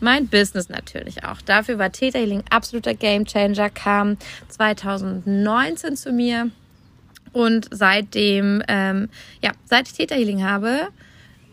mein 0.00 0.28
Business 0.28 0.68
natürlich 0.68 1.24
auch. 1.24 1.40
Dafür 1.42 1.78
war 1.78 1.92
Theta 1.92 2.18
Healing 2.18 2.42
absoluter 2.50 2.94
Gamechanger, 2.94 3.70
kam 3.70 4.16
2019 4.48 5.96
zu 5.96 6.12
mir 6.12 6.50
und 7.32 7.68
seitdem, 7.70 8.62
ähm, 8.68 9.08
ja, 9.42 9.52
seit 9.64 9.88
ich 9.88 9.94
Theta 9.94 10.14
Healing 10.14 10.44
habe, 10.44 10.88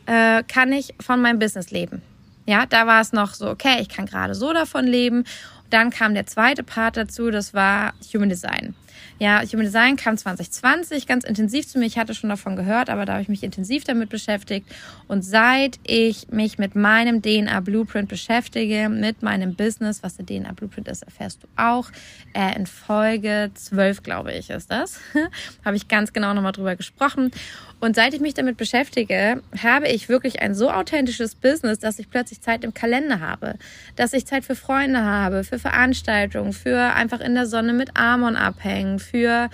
äh, 0.07 0.43
kann 0.43 0.71
ich 0.73 0.95
von 0.99 1.21
meinem 1.21 1.37
Business 1.37 1.69
leben. 1.69 2.01
Ja, 2.47 2.65
da 2.65 2.87
war 2.87 3.01
es 3.01 3.11
noch 3.11 3.33
so, 3.33 3.49
okay, 3.49 3.81
ich 3.81 3.89
kann 3.89 4.05
gerade 4.05 4.33
so 4.33 4.53
davon 4.53 4.85
leben. 4.85 5.25
Dann 5.69 5.89
kam 5.89 6.13
der 6.13 6.25
zweite 6.25 6.63
Part 6.63 6.97
dazu, 6.97 7.31
das 7.31 7.53
war 7.53 7.93
Human 8.13 8.29
Design. 8.29 8.75
Ja, 9.19 9.41
Human 9.41 9.65
Design 9.65 9.95
kam 9.95 10.15
2020 10.15 11.07
ganz 11.07 11.23
intensiv 11.23 11.67
zu 11.67 11.79
mir. 11.79 11.85
Ich 11.85 11.97
hatte 11.97 12.13
schon 12.13 12.29
davon 12.29 12.55
gehört, 12.55 12.89
aber 12.89 13.05
da 13.05 13.13
habe 13.13 13.23
ich 13.23 13.29
mich 13.29 13.41
intensiv 13.41 13.83
damit 13.83 14.09
beschäftigt. 14.09 14.67
Und 15.07 15.23
seit 15.23 15.79
ich 15.83 16.29
mich 16.29 16.59
mit 16.59 16.75
meinem 16.75 17.23
DNA 17.23 17.59
Blueprint 17.61 18.09
beschäftige, 18.09 18.89
mit 18.89 19.23
meinem 19.23 19.55
Business, 19.55 20.03
was 20.03 20.17
der 20.17 20.25
DNA 20.27 20.51
Blueprint 20.53 20.87
ist, 20.87 21.01
erfährst 21.01 21.41
du 21.43 21.47
auch. 21.55 21.89
Äh, 22.33 22.55
in 22.55 22.67
Folge 22.67 23.49
12, 23.55 24.03
glaube 24.03 24.33
ich, 24.33 24.51
ist 24.51 24.69
das. 24.69 24.99
habe 25.65 25.75
ich 25.75 25.87
ganz 25.87 26.13
genau 26.13 26.35
nochmal 26.35 26.51
drüber 26.51 26.75
gesprochen. 26.75 27.31
Und 27.79 27.95
seit 27.95 28.13
ich 28.13 28.21
mich 28.21 28.33
damit 28.35 28.57
beschäftige, 28.57 29.41
habe 29.61 29.87
ich 29.87 30.09
wirklich 30.09 30.41
ein 30.41 30.53
so 30.55 30.71
authentisches 30.71 31.35
Business, 31.35 31.79
dass 31.79 31.99
ich 31.99 32.09
plötzlich 32.09 32.41
Zeit 32.41 32.63
im 32.63 32.73
Kalender 32.73 33.19
habe, 33.19 33.55
dass 33.95 34.13
ich 34.13 34.25
Zeit 34.25 34.45
für 34.45 34.55
Freunde 34.55 35.03
habe, 35.03 35.43
für 35.43 35.56
Veranstaltungen, 35.59 36.53
für 36.53 36.93
einfach 36.93 37.19
in 37.19 37.35
der 37.35 37.45
Sonne 37.45 37.73
mit 37.73 37.97
Amon 37.97 38.35
abhängen, 38.35 38.99
für 38.99 39.49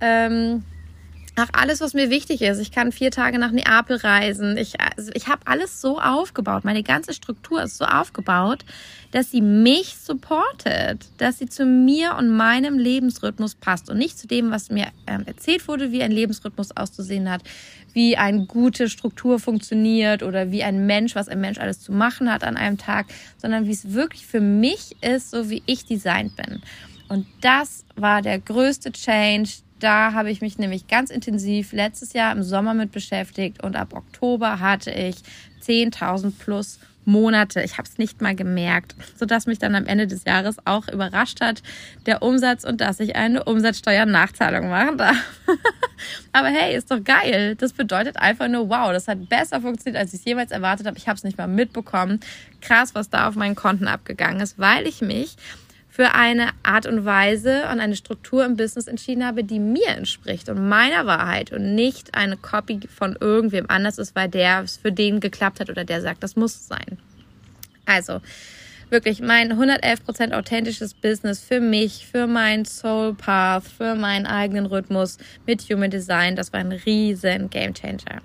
ähm, 0.00 0.64
Ach, 1.44 1.48
alles, 1.54 1.80
was 1.80 1.92
mir 1.92 2.08
wichtig 2.08 2.40
ist. 2.40 2.60
Ich 2.60 2.70
kann 2.70 2.92
vier 2.92 3.10
Tage 3.10 3.36
nach 3.36 3.50
Neapel 3.50 3.96
reisen. 3.96 4.56
Ich, 4.56 4.80
also 4.80 5.10
ich 5.12 5.26
habe 5.26 5.44
alles 5.46 5.80
so 5.80 5.98
aufgebaut. 5.98 6.62
Meine 6.64 6.84
ganze 6.84 7.12
Struktur 7.14 7.60
ist 7.64 7.78
so 7.78 7.84
aufgebaut, 7.84 8.64
dass 9.10 9.32
sie 9.32 9.40
mich 9.40 9.96
supportet, 9.96 11.04
dass 11.18 11.40
sie 11.40 11.48
zu 11.48 11.66
mir 11.66 12.14
und 12.16 12.28
meinem 12.28 12.78
Lebensrhythmus 12.78 13.56
passt 13.56 13.90
und 13.90 13.98
nicht 13.98 14.20
zu 14.20 14.28
dem, 14.28 14.52
was 14.52 14.70
mir 14.70 14.86
ähm, 15.08 15.24
erzählt 15.26 15.66
wurde, 15.66 15.90
wie 15.90 16.04
ein 16.04 16.12
Lebensrhythmus 16.12 16.76
auszusehen 16.76 17.28
hat, 17.28 17.42
wie 17.92 18.16
eine 18.16 18.46
gute 18.46 18.88
Struktur 18.88 19.40
funktioniert 19.40 20.22
oder 20.22 20.52
wie 20.52 20.62
ein 20.62 20.86
Mensch, 20.86 21.16
was 21.16 21.26
ein 21.26 21.40
Mensch 21.40 21.58
alles 21.58 21.80
zu 21.80 21.90
machen 21.90 22.32
hat 22.32 22.44
an 22.44 22.56
einem 22.56 22.78
Tag, 22.78 23.06
sondern 23.36 23.66
wie 23.66 23.72
es 23.72 23.92
wirklich 23.92 24.28
für 24.28 24.40
mich 24.40 24.94
ist, 25.00 25.32
so 25.32 25.50
wie 25.50 25.64
ich 25.66 25.86
designt 25.86 26.36
bin. 26.36 26.62
Und 27.08 27.26
das 27.40 27.84
war 27.96 28.22
der 28.22 28.38
größte 28.38 28.92
Change, 28.92 29.50
da 29.82 30.12
habe 30.12 30.30
ich 30.30 30.40
mich 30.40 30.58
nämlich 30.58 30.86
ganz 30.86 31.10
intensiv 31.10 31.72
letztes 31.72 32.12
Jahr 32.12 32.32
im 32.32 32.42
Sommer 32.42 32.74
mit 32.74 32.92
beschäftigt 32.92 33.62
und 33.62 33.76
ab 33.76 33.94
Oktober 33.94 34.60
hatte 34.60 34.90
ich 34.90 35.16
10.000 35.62 36.32
plus 36.38 36.78
Monate. 37.04 37.62
Ich 37.62 37.78
habe 37.78 37.88
es 37.88 37.98
nicht 37.98 38.20
mal 38.20 38.36
gemerkt, 38.36 38.94
sodass 39.16 39.46
mich 39.46 39.58
dann 39.58 39.74
am 39.74 39.86
Ende 39.86 40.06
des 40.06 40.24
Jahres 40.24 40.56
auch 40.64 40.88
überrascht 40.88 41.40
hat 41.40 41.62
der 42.06 42.22
Umsatz 42.22 42.64
und 42.64 42.80
dass 42.80 43.00
ich 43.00 43.16
eine 43.16 43.44
Umsatzsteuernachzahlung 43.44 44.68
machen 44.68 44.98
darf. 44.98 45.16
Aber 46.32 46.48
hey, 46.48 46.76
ist 46.76 46.90
doch 46.90 47.02
geil. 47.02 47.56
Das 47.56 47.72
bedeutet 47.72 48.16
einfach 48.16 48.48
nur, 48.48 48.68
wow, 48.68 48.92
das 48.92 49.08
hat 49.08 49.28
besser 49.28 49.60
funktioniert, 49.60 50.00
als 50.00 50.12
ich 50.14 50.20
es 50.20 50.24
jemals 50.24 50.50
erwartet 50.50 50.86
habe. 50.86 50.96
Ich 50.96 51.08
habe 51.08 51.16
es 51.16 51.24
nicht 51.24 51.38
mal 51.38 51.48
mitbekommen. 51.48 52.20
Krass, 52.60 52.94
was 52.94 53.10
da 53.10 53.28
auf 53.28 53.34
meinen 53.34 53.56
Konten 53.56 53.88
abgegangen 53.88 54.40
ist, 54.40 54.58
weil 54.58 54.86
ich 54.86 55.00
mich 55.00 55.36
für 55.92 56.14
eine 56.14 56.48
Art 56.62 56.86
und 56.86 57.04
Weise 57.04 57.64
und 57.70 57.78
eine 57.78 57.96
Struktur 57.96 58.46
im 58.46 58.56
Business 58.56 58.86
entschieden 58.86 59.26
habe, 59.26 59.44
die 59.44 59.58
mir 59.58 59.88
entspricht 59.88 60.48
und 60.48 60.66
meiner 60.66 61.04
Wahrheit 61.04 61.52
und 61.52 61.74
nicht 61.74 62.14
eine 62.14 62.38
Copy 62.38 62.80
von 62.88 63.14
irgendwem 63.20 63.66
anders 63.68 63.98
ist, 63.98 64.16
weil 64.16 64.30
der 64.30 64.62
es 64.62 64.78
für 64.78 64.90
den 64.90 65.20
geklappt 65.20 65.60
hat 65.60 65.68
oder 65.68 65.84
der 65.84 66.00
sagt, 66.00 66.22
das 66.22 66.34
muss 66.34 66.66
sein. 66.66 66.96
Also, 67.84 68.22
wirklich 68.88 69.20
mein 69.20 69.52
111% 69.52 70.32
authentisches 70.32 70.94
Business 70.94 71.40
für 71.40 71.60
mich, 71.60 72.06
für 72.10 72.26
mein 72.26 72.64
Soul 72.64 73.12
Path, 73.12 73.64
für 73.64 73.94
meinen 73.94 74.24
eigenen 74.24 74.64
Rhythmus 74.64 75.18
mit 75.46 75.60
Human 75.68 75.90
Design, 75.90 76.36
das 76.36 76.54
war 76.54 76.60
ein 76.60 76.72
riesen 76.72 77.50
Game 77.50 77.74
Changer. 77.74 78.22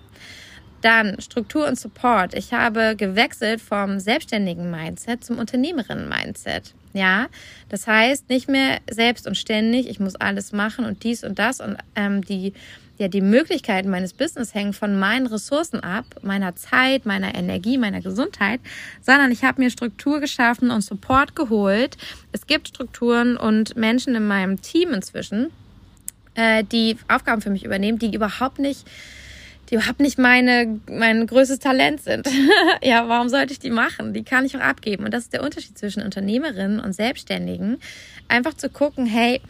Dann 0.79 1.19
Struktur 1.19 1.67
und 1.67 1.77
Support. 1.77 2.33
Ich 2.33 2.53
habe 2.53 2.95
gewechselt 2.95 3.59
vom 3.59 3.99
selbstständigen 3.99 4.71
Mindset 4.71 5.25
zum 5.25 5.37
Unternehmerinnen-Mindset. 5.37 6.73
Ja, 6.97 7.27
das 7.69 7.85
heißt 7.85 8.27
nicht 8.27 8.49
mehr 8.49 8.79
selbst 8.89 9.27
und 9.27 9.37
ständig, 9.37 9.87
ich 9.87 9.99
muss 9.99 10.15
alles 10.15 10.51
machen 10.51 10.83
und 10.83 11.03
dies 11.03 11.23
und 11.23 11.37
das 11.37 11.61
und 11.61 11.77
ähm, 11.95 12.23
die 12.23 12.53
ja 12.97 13.07
die 13.07 13.21
Möglichkeiten 13.21 13.91
meines 13.91 14.13
Business 14.13 14.55
hängen 14.55 14.73
von 14.73 14.97
meinen 14.97 15.27
Ressourcen 15.27 15.81
ab, 15.81 16.05
meiner 16.23 16.55
Zeit, 16.55 17.05
meiner 17.05 17.35
Energie, 17.35 17.77
meiner 17.77 18.01
Gesundheit, 18.01 18.59
sondern 19.03 19.31
ich 19.31 19.43
habe 19.43 19.61
mir 19.61 19.69
Struktur 19.69 20.19
geschaffen 20.19 20.71
und 20.71 20.81
Support 20.81 21.35
geholt. 21.35 21.97
Es 22.31 22.47
gibt 22.47 22.69
Strukturen 22.69 23.37
und 23.37 23.77
Menschen 23.77 24.15
in 24.15 24.25
meinem 24.25 24.59
Team 24.63 24.91
inzwischen, 24.91 25.51
äh, 26.33 26.63
die 26.63 26.97
Aufgaben 27.07 27.43
für 27.43 27.51
mich 27.51 27.63
übernehmen, 27.63 27.99
die 27.99 28.11
überhaupt 28.11 28.57
nicht 28.57 28.87
die 29.69 29.75
überhaupt 29.75 29.99
nicht 29.99 30.17
meine, 30.17 30.79
mein 30.89 31.27
größtes 31.27 31.59
Talent 31.59 32.01
sind. 32.01 32.27
ja, 32.83 33.07
warum 33.07 33.29
sollte 33.29 33.53
ich 33.53 33.59
die 33.59 33.69
machen? 33.69 34.13
Die 34.13 34.23
kann 34.23 34.45
ich 34.45 34.55
auch 34.55 34.61
abgeben. 34.61 35.05
Und 35.05 35.13
das 35.13 35.23
ist 35.23 35.33
der 35.33 35.43
Unterschied 35.43 35.77
zwischen 35.77 36.03
Unternehmerinnen 36.03 36.79
und 36.79 36.93
Selbstständigen. 36.93 37.77
Einfach 38.27 38.53
zu 38.53 38.69
gucken, 38.69 39.05
hey, 39.05 39.41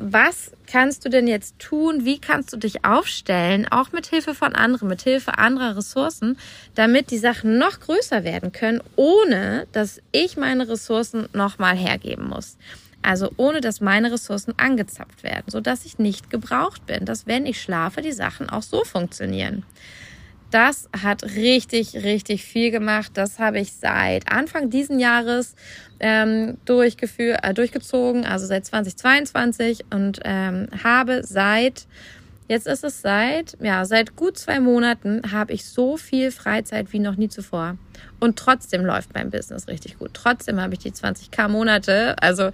was 0.00 0.52
kannst 0.68 1.04
du 1.04 1.08
denn 1.08 1.26
jetzt 1.26 1.58
tun? 1.58 2.04
Wie 2.04 2.20
kannst 2.20 2.52
du 2.52 2.56
dich 2.56 2.84
aufstellen? 2.84 3.66
Auch 3.68 3.90
mit 3.90 4.06
Hilfe 4.06 4.32
von 4.32 4.54
anderen, 4.54 4.88
mit 4.88 5.02
Hilfe 5.02 5.38
anderer 5.38 5.76
Ressourcen, 5.76 6.38
damit 6.76 7.10
die 7.10 7.18
Sachen 7.18 7.58
noch 7.58 7.80
größer 7.80 8.22
werden 8.22 8.52
können, 8.52 8.80
ohne 8.94 9.66
dass 9.72 10.00
ich 10.12 10.36
meine 10.36 10.68
Ressourcen 10.68 11.28
nochmal 11.32 11.76
hergeben 11.76 12.28
muss. 12.28 12.56
Also 13.02 13.30
ohne 13.36 13.60
dass 13.60 13.80
meine 13.80 14.12
Ressourcen 14.12 14.54
angezapft 14.56 15.22
werden, 15.22 15.44
sodass 15.46 15.84
ich 15.84 15.98
nicht 15.98 16.30
gebraucht 16.30 16.86
bin, 16.86 17.04
dass 17.04 17.26
wenn 17.26 17.46
ich 17.46 17.60
schlafe, 17.60 18.02
die 18.02 18.12
Sachen 18.12 18.48
auch 18.50 18.62
so 18.62 18.84
funktionieren. 18.84 19.64
Das 20.50 20.88
hat 21.02 21.24
richtig, 21.24 21.94
richtig 21.94 22.44
viel 22.44 22.70
gemacht. 22.70 23.12
Das 23.14 23.38
habe 23.38 23.60
ich 23.60 23.72
seit 23.72 24.32
Anfang 24.32 24.70
diesen 24.70 24.98
Jahres 24.98 25.54
ähm, 26.00 26.56
durchgeführt, 26.64 27.40
äh, 27.42 27.52
durchgezogen, 27.52 28.24
also 28.24 28.46
seit 28.46 28.64
2022 28.64 29.84
und 29.90 30.20
ähm, 30.24 30.68
habe 30.82 31.22
seit 31.22 31.86
Jetzt 32.48 32.66
ist 32.66 32.82
es 32.82 33.02
seit, 33.02 33.58
ja, 33.60 33.84
seit 33.84 34.16
gut 34.16 34.38
zwei 34.38 34.58
Monaten 34.58 35.20
habe 35.32 35.52
ich 35.52 35.66
so 35.66 35.98
viel 35.98 36.30
Freizeit 36.30 36.94
wie 36.94 36.98
noch 36.98 37.16
nie 37.16 37.28
zuvor. 37.28 37.76
Und 38.20 38.38
trotzdem 38.38 38.86
läuft 38.86 39.12
mein 39.12 39.30
Business 39.30 39.68
richtig 39.68 39.98
gut. 39.98 40.12
Trotzdem 40.14 40.58
habe 40.58 40.72
ich 40.72 40.80
die 40.80 40.90
20k 40.90 41.48
Monate. 41.48 42.16
Also 42.22 42.50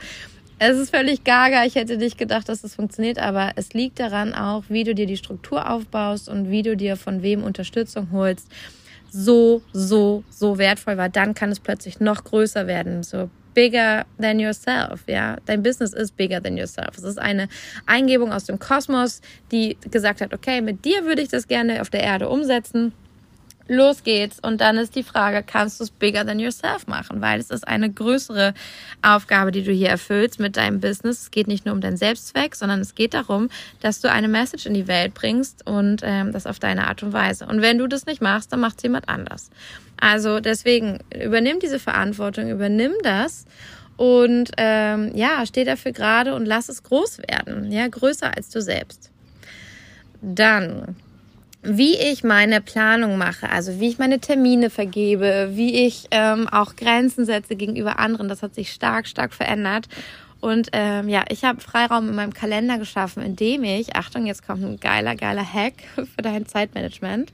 es 0.58 0.78
ist 0.78 0.90
völlig 0.90 1.22
gaga. 1.22 1.64
Ich 1.64 1.76
hätte 1.76 1.96
nicht 1.96 2.18
gedacht, 2.18 2.48
dass 2.48 2.62
das 2.62 2.74
funktioniert, 2.74 3.18
aber 3.18 3.52
es 3.54 3.72
liegt 3.72 4.00
daran 4.00 4.34
auch, 4.34 4.64
wie 4.68 4.82
du 4.82 4.96
dir 4.96 5.06
die 5.06 5.16
Struktur 5.16 5.70
aufbaust 5.70 6.28
und 6.28 6.50
wie 6.50 6.62
du 6.62 6.76
dir 6.76 6.96
von 6.96 7.22
wem 7.22 7.44
Unterstützung 7.44 8.08
holst. 8.10 8.48
So, 9.12 9.62
so, 9.72 10.24
so 10.28 10.58
wertvoll 10.58 10.96
war. 10.96 11.08
Dann 11.08 11.34
kann 11.34 11.52
es 11.52 11.60
plötzlich 11.60 12.00
noch 12.00 12.24
größer 12.24 12.66
werden. 12.66 13.04
So 13.04 13.30
bigger 13.54 14.04
than 14.20 14.38
yourself. 14.38 15.02
Ja, 15.06 15.36
dein 15.46 15.62
Business 15.62 15.92
ist 15.92 16.16
bigger 16.16 16.42
than 16.42 16.56
yourself. 16.56 16.98
Es 16.98 17.04
ist 17.04 17.18
eine 17.18 17.48
Eingebung 17.86 18.32
aus 18.32 18.44
dem 18.44 18.58
Kosmos, 18.58 19.20
die 19.50 19.76
gesagt 19.90 20.20
hat, 20.20 20.34
okay, 20.34 20.60
mit 20.60 20.84
dir 20.84 21.04
würde 21.04 21.22
ich 21.22 21.28
das 21.28 21.48
gerne 21.48 21.80
auf 21.80 21.90
der 21.90 22.02
Erde 22.02 22.28
umsetzen 22.28 22.92
los 23.68 24.02
geht's. 24.02 24.38
Und 24.40 24.60
dann 24.60 24.76
ist 24.76 24.94
die 24.94 25.02
Frage, 25.02 25.42
kannst 25.42 25.80
du 25.80 25.84
es 25.84 25.90
bigger 25.90 26.26
than 26.26 26.38
yourself 26.38 26.86
machen? 26.86 27.20
Weil 27.20 27.40
es 27.40 27.50
ist 27.50 27.66
eine 27.66 27.90
größere 27.90 28.54
Aufgabe, 29.02 29.52
die 29.52 29.62
du 29.62 29.72
hier 29.72 29.88
erfüllst 29.88 30.40
mit 30.40 30.56
deinem 30.56 30.80
Business. 30.80 31.22
Es 31.22 31.30
geht 31.30 31.48
nicht 31.48 31.64
nur 31.64 31.74
um 31.74 31.80
deinen 31.80 31.96
Selbstzweck, 31.96 32.54
sondern 32.54 32.80
es 32.80 32.94
geht 32.94 33.14
darum, 33.14 33.48
dass 33.80 34.00
du 34.00 34.10
eine 34.10 34.28
Message 34.28 34.66
in 34.66 34.74
die 34.74 34.88
Welt 34.88 35.14
bringst 35.14 35.66
und 35.66 36.02
ähm, 36.02 36.32
das 36.32 36.46
auf 36.46 36.58
deine 36.58 36.86
Art 36.86 37.02
und 37.02 37.12
Weise. 37.12 37.46
Und 37.46 37.62
wenn 37.62 37.78
du 37.78 37.86
das 37.86 38.06
nicht 38.06 38.20
machst, 38.20 38.52
dann 38.52 38.60
macht 38.60 38.82
jemand 38.82 39.08
anders. 39.08 39.50
Also 39.98 40.40
deswegen 40.40 40.98
übernimm 41.14 41.60
diese 41.60 41.78
Verantwortung, 41.78 42.50
übernimm 42.50 42.92
das 43.02 43.46
und 43.96 44.50
ähm, 44.56 45.12
ja, 45.14 45.46
steh 45.46 45.64
dafür 45.64 45.92
gerade 45.92 46.34
und 46.34 46.46
lass 46.46 46.68
es 46.68 46.82
groß 46.82 47.18
werden, 47.18 47.70
ja, 47.70 47.86
größer 47.86 48.36
als 48.36 48.50
du 48.50 48.60
selbst. 48.60 49.10
Dann 50.20 50.96
wie 51.64 51.96
ich 51.96 52.22
meine 52.22 52.60
Planung 52.60 53.16
mache, 53.16 53.48
also 53.48 53.80
wie 53.80 53.88
ich 53.88 53.98
meine 53.98 54.20
Termine 54.20 54.70
vergebe, 54.70 55.50
wie 55.52 55.86
ich 55.86 56.06
ähm, 56.10 56.48
auch 56.48 56.76
Grenzen 56.76 57.24
setze 57.24 57.56
gegenüber 57.56 57.98
anderen, 57.98 58.28
das 58.28 58.42
hat 58.42 58.54
sich 58.54 58.72
stark, 58.72 59.06
stark 59.06 59.32
verändert. 59.32 59.88
Und 60.40 60.68
ähm, 60.72 61.08
ja, 61.08 61.24
ich 61.30 61.42
habe 61.42 61.62
Freiraum 61.62 62.08
in 62.08 62.14
meinem 62.14 62.34
Kalender 62.34 62.76
geschaffen, 62.76 63.22
indem 63.22 63.64
ich, 63.64 63.96
Achtung, 63.96 64.26
jetzt 64.26 64.46
kommt 64.46 64.62
ein 64.62 64.78
geiler, 64.78 65.16
geiler 65.16 65.44
Hack 65.44 65.74
für 65.94 66.22
dein 66.22 66.46
Zeitmanagement, 66.46 67.32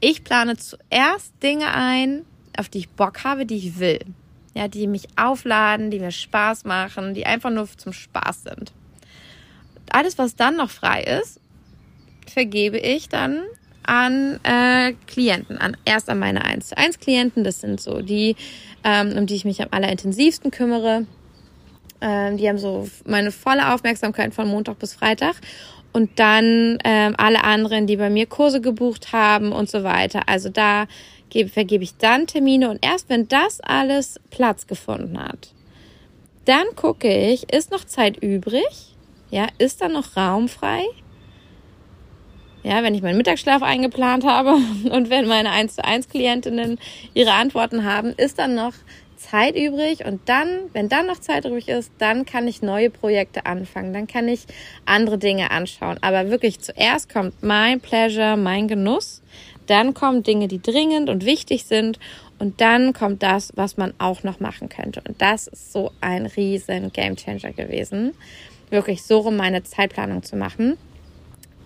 Ich 0.00 0.22
plane 0.22 0.58
zuerst 0.58 1.32
Dinge 1.42 1.72
ein, 1.72 2.26
auf 2.58 2.68
die 2.68 2.78
ich 2.80 2.90
Bock 2.90 3.24
habe, 3.24 3.46
die 3.46 3.56
ich 3.56 3.78
will. 3.78 4.00
Ja, 4.54 4.68
die 4.68 4.86
mich 4.86 5.08
aufladen, 5.16 5.90
die 5.90 5.98
mir 5.98 6.10
Spaß 6.10 6.64
machen, 6.64 7.14
die 7.14 7.24
einfach 7.24 7.50
nur 7.50 7.68
zum 7.76 7.94
Spaß 7.94 8.42
sind. 8.42 8.72
Alles, 9.90 10.18
was 10.18 10.36
dann 10.36 10.56
noch 10.56 10.70
frei 10.70 11.02
ist, 11.02 11.40
vergebe 12.30 12.78
ich 12.78 13.08
dann 13.08 13.42
an 13.84 14.40
äh, 14.42 14.94
Klienten, 15.06 15.58
an 15.58 15.76
erst 15.84 16.08
an 16.10 16.18
meine 16.18 16.44
1 16.44 16.68
zu 16.68 16.76
1 16.78 16.98
Klienten. 16.98 17.44
Das 17.44 17.60
sind 17.60 17.80
so 17.80 18.02
die, 18.02 18.36
ähm, 18.84 19.16
um 19.16 19.26
die 19.26 19.34
ich 19.34 19.44
mich 19.44 19.62
am 19.62 19.68
allerintensivsten 19.70 20.50
kümmere. 20.50 21.06
Ähm, 22.00 22.36
die 22.36 22.48
haben 22.48 22.58
so 22.58 22.88
meine 23.06 23.30
volle 23.30 23.72
Aufmerksamkeit 23.72 24.34
von 24.34 24.48
Montag 24.48 24.78
bis 24.78 24.94
Freitag. 24.94 25.36
Und 25.92 26.18
dann 26.18 26.78
ähm, 26.84 27.14
alle 27.16 27.42
anderen, 27.44 27.86
die 27.86 27.96
bei 27.96 28.10
mir 28.10 28.26
Kurse 28.26 28.60
gebucht 28.60 29.12
haben 29.12 29.52
und 29.52 29.70
so 29.70 29.82
weiter. 29.82 30.28
Also 30.28 30.50
da 30.50 30.86
gebe, 31.30 31.48
vergebe 31.48 31.84
ich 31.84 31.96
dann 31.96 32.26
Termine 32.26 32.68
und 32.70 32.84
erst 32.84 33.08
wenn 33.08 33.28
das 33.28 33.60
alles 33.60 34.20
Platz 34.30 34.66
gefunden 34.66 35.18
hat, 35.18 35.52
dann 36.44 36.66
gucke 36.76 37.08
ich, 37.08 37.52
ist 37.52 37.70
noch 37.70 37.84
Zeit 37.84 38.22
übrig? 38.22 38.94
Ja, 39.30 39.46
ist 39.58 39.80
da 39.80 39.88
noch 39.88 40.16
Raum 40.16 40.48
frei? 40.48 40.84
Ja, 42.66 42.82
wenn 42.82 42.96
ich 42.96 43.02
meinen 43.02 43.16
Mittagsschlaf 43.16 43.62
eingeplant 43.62 44.24
habe 44.24 44.56
und 44.90 45.08
wenn 45.08 45.28
meine 45.28 45.50
1 45.50 45.76
zu 45.76 45.84
1 45.84 46.08
Klientinnen 46.08 46.80
ihre 47.14 47.32
Antworten 47.32 47.84
haben, 47.84 48.08
ist 48.16 48.40
dann 48.40 48.56
noch 48.56 48.72
Zeit 49.14 49.54
übrig. 49.54 50.04
Und 50.04 50.28
dann, 50.28 50.48
wenn 50.72 50.88
dann 50.88 51.06
noch 51.06 51.20
Zeit 51.20 51.44
übrig 51.44 51.68
ist, 51.68 51.92
dann 51.98 52.26
kann 52.26 52.48
ich 52.48 52.62
neue 52.62 52.90
Projekte 52.90 53.46
anfangen, 53.46 53.92
dann 53.92 54.08
kann 54.08 54.26
ich 54.26 54.46
andere 54.84 55.16
Dinge 55.16 55.52
anschauen. 55.52 55.98
Aber 56.00 56.28
wirklich 56.28 56.58
zuerst 56.58 57.08
kommt 57.08 57.40
mein 57.40 57.78
Pleasure, 57.78 58.36
mein 58.36 58.66
Genuss, 58.66 59.22
dann 59.68 59.94
kommen 59.94 60.24
Dinge, 60.24 60.48
die 60.48 60.60
dringend 60.60 61.08
und 61.08 61.24
wichtig 61.24 61.66
sind. 61.66 62.00
Und 62.40 62.60
dann 62.60 62.92
kommt 62.92 63.22
das, 63.22 63.52
was 63.54 63.76
man 63.76 63.94
auch 63.98 64.24
noch 64.24 64.40
machen 64.40 64.68
könnte. 64.68 65.02
Und 65.06 65.22
das 65.22 65.46
ist 65.46 65.72
so 65.72 65.92
ein 66.00 66.26
riesen 66.26 66.92
Gamechanger 66.92 67.52
gewesen, 67.52 68.12
wirklich 68.70 69.04
so 69.04 69.20
rum 69.20 69.36
meine 69.36 69.62
Zeitplanung 69.62 70.24
zu 70.24 70.34
machen 70.34 70.76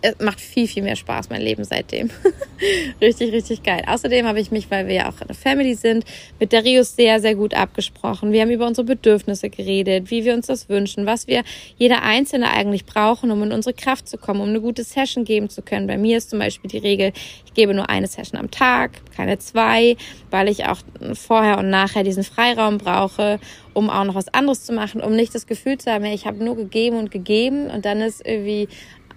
es 0.02 0.19
macht 0.19 0.40
viel, 0.40 0.66
viel 0.66 0.83
mehr 0.83 0.97
Spaß, 0.97 1.30
mein 1.30 1.42
Leben 1.42 1.64
seitdem. 1.64 2.11
richtig, 3.00 3.33
richtig 3.33 3.62
geil. 3.62 3.83
Außerdem 3.87 4.26
habe 4.26 4.40
ich 4.40 4.50
mich, 4.50 4.71
weil 4.71 4.87
wir 4.87 4.95
ja 4.95 5.09
auch 5.09 5.21
eine 5.21 5.35
Family 5.35 5.75
sind, 5.75 6.04
mit 6.38 6.52
Darius 6.52 6.97
sehr, 6.97 7.21
sehr 7.21 7.35
gut 7.35 7.54
abgesprochen. 7.54 8.33
Wir 8.33 8.42
haben 8.42 8.50
über 8.50 8.66
unsere 8.66 8.87
Bedürfnisse 8.87 9.50
geredet, 9.50 10.11
wie 10.11 10.25
wir 10.25 10.35
uns 10.35 10.47
das 10.47 10.69
wünschen, 10.69 11.07
was 11.07 11.26
wir 11.26 11.42
jeder 11.76 12.02
Einzelne 12.02 12.50
eigentlich 12.50 12.87
brauchen, 12.87 13.30
um 13.30 13.42
in 13.42 13.52
unsere 13.52 13.75
Kraft 13.75 14.09
zu 14.09 14.16
kommen, 14.16 14.40
um 14.40 14.49
eine 14.49 14.61
gute 14.61 14.85
Session 14.85 15.25
geben 15.25 15.50
zu 15.50 15.62
können. 15.62 15.87
Bei 15.87 15.99
mir 15.99 16.19
ist 16.19 16.30
zum 16.30 16.38
Beispiel 16.38 16.71
die 16.71 16.78
Regel, 16.78 17.12
ich 17.45 17.54
gebe 17.54 17.75
nur 17.75 17.90
eine 17.90 18.07
Session 18.07 18.38
am 18.40 18.50
Tag, 18.50 18.92
keine 19.14 19.38
zwei, 19.38 19.97
weil 20.30 20.49
ich 20.49 20.66
auch 20.66 20.78
vorher 21.14 21.59
und 21.59 21.69
nachher 21.69 22.04
diesen 22.04 22.25
Freiraum 22.25 22.78
brauche, 22.78 23.38
um 23.75 23.90
auch 23.90 24.04
noch 24.04 24.14
was 24.14 24.33
anderes 24.33 24.64
zu 24.64 24.73
machen, 24.73 25.00
um 25.00 25.14
nicht 25.14 25.35
das 25.35 25.47
Gefühl 25.47 25.78
zu 25.78 25.92
haben, 25.92 26.04
ich 26.04 26.26
habe 26.26 26.42
nur 26.42 26.57
gegeben 26.57 26.97
und 26.97 27.11
gegeben 27.11 27.71
und 27.71 27.85
dann 27.85 28.00
ist 28.00 28.26
irgendwie 28.26 28.69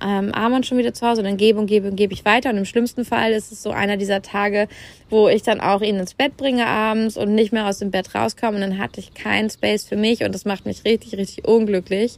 ähm, 0.04 0.34
Armand 0.34 0.66
schon 0.66 0.78
wieder 0.78 0.94
zu 0.94 1.08
Hause 1.08 1.22
und 1.22 1.28
dann 1.28 1.38
gebe 1.38 1.60
und 1.60 1.68
gebe 1.68 1.88
und 1.88 1.96
gebe 1.96 2.14
ich 2.14 2.26
weiter. 2.26 2.50
Und 2.50 2.58
im 2.58 2.66
schlimmsten 2.66 3.06
Fall 3.06 3.32
ist 3.32 3.52
es 3.52 3.64
so 3.64 3.72
einer 3.72 3.98
dieser 3.98 4.22
Tage, 4.22 4.68
wo 5.10 5.30
ich 5.30 5.44
dann 5.44 5.62
auch 5.62 5.82
ihn 5.82 5.98
ins 5.98 6.14
Bett 6.14 6.38
bringe 6.38 6.66
abends 6.66 7.18
und 7.18 7.34
nicht 7.34 7.54
mehr 7.54 7.68
aus 7.68 7.80
dem 7.80 7.92
Bett 7.92 8.14
rauskomme 8.14 8.56
und 8.56 8.62
dann 8.62 8.78
hatte 8.78 9.00
ich 9.00 9.14
keinen 9.14 9.50
Space 9.50 9.86
für 9.86 9.96
mich 9.96 10.24
und 10.24 10.34
das 10.34 10.46
macht 10.46 10.66
mich 10.66 10.84
richtig, 10.86 11.18
richtig 11.18 11.48
unglücklich. 11.48 12.18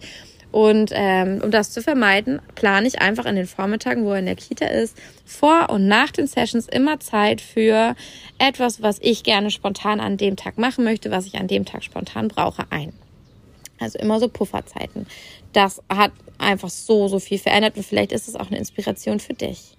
Und 0.52 0.92
ähm, 0.94 1.42
um 1.44 1.52
das 1.52 1.72
zu 1.72 1.82
vermeiden, 1.82 2.40
plane 2.56 2.88
ich 2.88 3.02
einfach 3.02 3.26
in 3.26 3.36
den 3.36 3.46
Vormittagen, 3.46 4.06
wo 4.06 4.14
er 4.14 4.20
in 4.20 4.26
der 4.26 4.38
Kita 4.38 4.66
ist, 4.68 4.98
vor 5.26 5.70
und 5.70 5.86
nach 5.90 6.12
den 6.12 6.28
Sessions 6.28 6.70
immer 6.70 7.02
Zeit 7.02 7.42
für 7.42 7.94
etwas, 8.40 8.82
was 8.82 9.00
ich 9.02 9.24
gerne 9.24 9.52
spontan 9.52 10.00
an 10.00 10.16
dem 10.16 10.38
Tag 10.38 10.58
machen 10.58 10.86
möchte, 10.86 11.12
was 11.12 11.26
ich 11.26 11.36
an 11.36 11.48
dem 11.48 11.66
Tag 11.66 11.84
spontan 11.84 12.30
brauche, 12.30 12.64
ein. 12.70 12.94
Also 13.80 14.00
immer 14.00 14.20
so 14.20 14.28
Pufferzeiten. 14.28 15.06
Das 15.54 15.82
hat 15.90 16.12
einfach 16.38 16.70
so, 16.70 17.08
so 17.08 17.20
viel 17.20 17.38
verändert 17.38 17.78
und 17.78 17.86
vielleicht 17.86 18.12
ist 18.12 18.28
es 18.28 18.36
auch 18.36 18.48
eine 18.48 18.58
Inspiration 18.58 19.20
für 19.20 19.34
dich. 19.34 19.76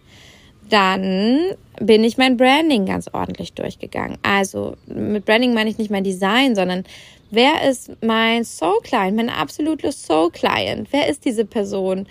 Dann 0.69 1.41
bin 1.81 2.03
ich 2.03 2.19
mein 2.19 2.37
Branding 2.37 2.87
ganz 2.87 3.09
ordentlich 3.13 3.53
durchgegangen. 3.53 4.19
Also 4.23 4.77
mit 4.87 5.25
Branding 5.25 5.55
meine 5.55 5.71
ich 5.71 5.79
nicht 5.79 5.91
mein 5.91 6.05
Design, 6.05 6.57
sondern 6.57 6.85
wer 7.31 7.69
ist 7.69 7.93
mein 8.03 8.45
Soul 8.45 8.81
Client, 8.83 9.17
mein 9.17 9.31
absoluter 9.31 9.93
Soul 9.93 10.31
Client? 10.31 10.89
Wer 10.91 11.09
ist 11.09 11.25
diese 11.25 11.45
Person? 11.45 12.07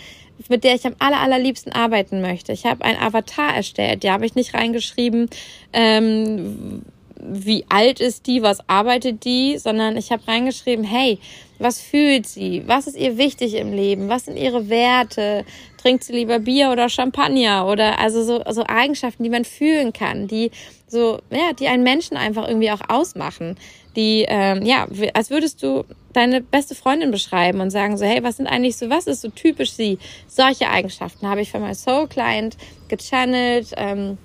mit 0.49 0.63
der 0.63 0.75
ich 0.75 0.85
am 0.85 0.95
aller, 0.99 1.19
allerliebsten 1.21 1.71
arbeiten 1.71 2.21
möchte. 2.21 2.51
Ich 2.51 2.65
habe 2.65 2.83
ein 2.83 2.97
Avatar 2.97 3.55
erstellt, 3.55 4.03
die 4.03 4.11
habe 4.11 4.25
ich 4.25 4.35
nicht 4.35 4.53
reingeschrieben, 4.53 5.29
ähm, 5.73 6.83
wie 7.19 7.65
alt 7.69 7.99
ist 7.99 8.27
die, 8.27 8.41
was 8.41 8.67
arbeitet 8.67 9.23
die, 9.25 9.57
sondern 9.57 9.97
ich 9.97 10.11
habe 10.11 10.27
reingeschrieben, 10.27 10.83
hey, 10.83 11.19
was 11.59 11.79
fühlt 11.79 12.27
sie? 12.27 12.63
Was 12.65 12.87
ist 12.87 12.97
ihr 12.97 13.17
wichtig 13.17 13.53
im 13.55 13.71
Leben? 13.71 14.09
Was 14.09 14.25
sind 14.25 14.37
ihre 14.37 14.69
Werte? 14.69 15.45
Trinkt 15.81 16.03
sie 16.03 16.13
lieber 16.13 16.39
Bier 16.39 16.71
oder 16.71 16.89
Champagner? 16.89 17.67
Oder 17.67 17.99
also 17.99 18.23
so, 18.23 18.43
so 18.51 18.63
Eigenschaften, 18.67 19.23
die 19.23 19.29
man 19.29 19.45
fühlen 19.45 19.93
kann, 19.93 20.27
die 20.27 20.51
so, 20.87 21.19
ja, 21.31 21.53
die 21.53 21.67
einen 21.67 21.83
Menschen 21.83 22.17
einfach 22.17 22.47
irgendwie 22.47 22.71
auch 22.71 22.81
ausmachen. 22.89 23.57
Die, 23.95 24.25
ähm, 24.27 24.65
ja, 24.65 24.87
als 25.13 25.29
würdest 25.29 25.63
du 25.63 25.85
deine 26.11 26.41
beste 26.41 26.75
Freundin 26.75 27.11
beschreiben 27.11 27.61
und 27.61 27.69
sagen 27.69 27.97
so, 27.97 28.05
hey, 28.05 28.21
was 28.23 28.37
sind 28.37 28.47
eigentlich 28.47 28.75
so, 28.75 28.89
was 28.89 29.07
ist 29.07 29.21
so 29.21 29.29
typisch 29.29 29.71
sie? 29.71 29.97
Solche 30.27 30.69
Eigenschaften 30.69 31.27
habe 31.27 31.41
ich 31.41 31.51
für 31.51 31.59
mein 31.59 31.75
Soul 31.75 32.07
Client 32.07 32.57
gechannelt. 32.89 33.71
Ähm, 33.77 34.17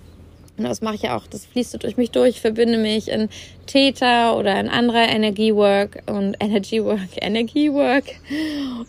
das 0.57 0.83
mache 0.83 0.97
ich 0.97 1.03
ja 1.03 1.17
auch, 1.17 1.27
das 1.27 1.47
fließt 1.47 1.73
so 1.73 1.79
durch 1.79 1.97
mich 1.97 2.11
durch, 2.11 2.31
ich 2.31 2.41
verbinde 2.41 2.79
mich 2.79 3.09
in 3.09 3.29
Theta 3.67 4.35
oder 4.35 4.59
in 4.61 4.69
anderer 4.69 5.09
Energiework 5.09 6.03
und 6.07 6.37
Energy 6.41 6.85
Work, 6.85 7.01
Energiework. 7.17 8.05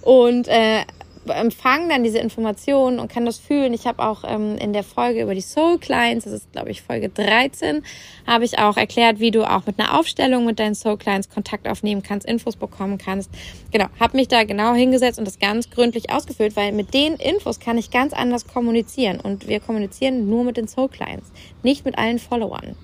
Und 0.02 0.47
äh, 0.47 0.84
empfange 1.27 1.89
dann 1.89 2.03
diese 2.03 2.19
Informationen 2.19 2.99
und 2.99 3.12
kann 3.12 3.25
das 3.25 3.38
fühlen. 3.38 3.73
Ich 3.73 3.86
habe 3.86 4.03
auch 4.03 4.23
ähm, 4.25 4.57
in 4.57 4.73
der 4.73 4.84
Folge 4.84 5.21
über 5.21 5.36
die 5.36 5.41
Soul 5.41 5.77
Clients, 5.77 6.25
das 6.25 6.34
ist 6.34 6.51
glaube 6.51 6.71
ich 6.71 6.81
Folge 6.81 7.10
13, 7.10 7.84
habe 8.25 8.45
ich 8.45 8.60
auch 8.60 8.77
erklärt, 8.77 9.19
wie 9.19 9.31
du 9.31 9.43
auch 9.43 9.65
mit 9.65 9.79
einer 9.79 9.99
Aufstellung 9.99 10.45
mit 10.45 10.60
deinen 10.60 10.75
Soul 10.75 10.97
Clients 10.97 11.29
Kontakt 11.29 11.67
aufnehmen 11.67 12.01
kannst, 12.01 12.27
Infos 12.27 12.55
bekommen 12.55 12.97
kannst. 12.97 13.29
Genau, 13.71 13.86
habe 13.99 14.17
mich 14.17 14.27
da 14.27 14.43
genau 14.43 14.73
hingesetzt 14.73 15.19
und 15.19 15.25
das 15.25 15.39
ganz 15.39 15.69
gründlich 15.69 16.12
ausgefüllt, 16.12 16.55
weil 16.55 16.71
mit 16.71 16.93
den 16.93 17.13
Infos 17.15 17.60
kann 17.60 17.77
ich 17.77 17.91
ganz 17.91 18.13
anders 18.13 18.47
kommunizieren 18.47 19.19
und 19.19 19.47
wir 19.47 19.60
kommunizieren 19.60 20.29
nur 20.29 20.43
mit 20.43 20.57
den 20.57 20.67
Soul 20.67 20.89
Clients, 20.89 21.31
nicht 21.63 21.86
mit 21.86 21.97
allen 21.97 22.19
Followern. 22.19 22.75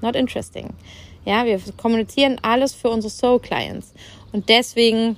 Not 0.00 0.16
interesting. 0.16 0.70
Ja, 1.24 1.46
wir 1.46 1.58
kommunizieren 1.76 2.38
alles 2.42 2.74
für 2.74 2.90
unsere 2.90 3.10
Soul 3.10 3.40
Clients 3.40 3.94
und 4.32 4.48
deswegen 4.48 5.16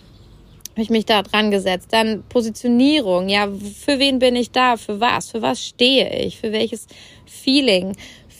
habe 0.76 0.82
ich 0.82 0.90
mich 0.90 1.06
da 1.06 1.22
dran 1.22 1.50
gesetzt. 1.50 1.88
Dann 1.90 2.22
Positionierung, 2.28 3.30
ja, 3.30 3.48
für 3.48 3.98
wen 3.98 4.18
bin 4.18 4.36
ich 4.36 4.50
da, 4.50 4.76
für 4.76 5.00
was, 5.00 5.30
für 5.30 5.40
was 5.40 5.64
stehe 5.64 6.14
ich, 6.22 6.36
für 6.36 6.52
welches 6.52 6.86
Feeling, 7.24 7.96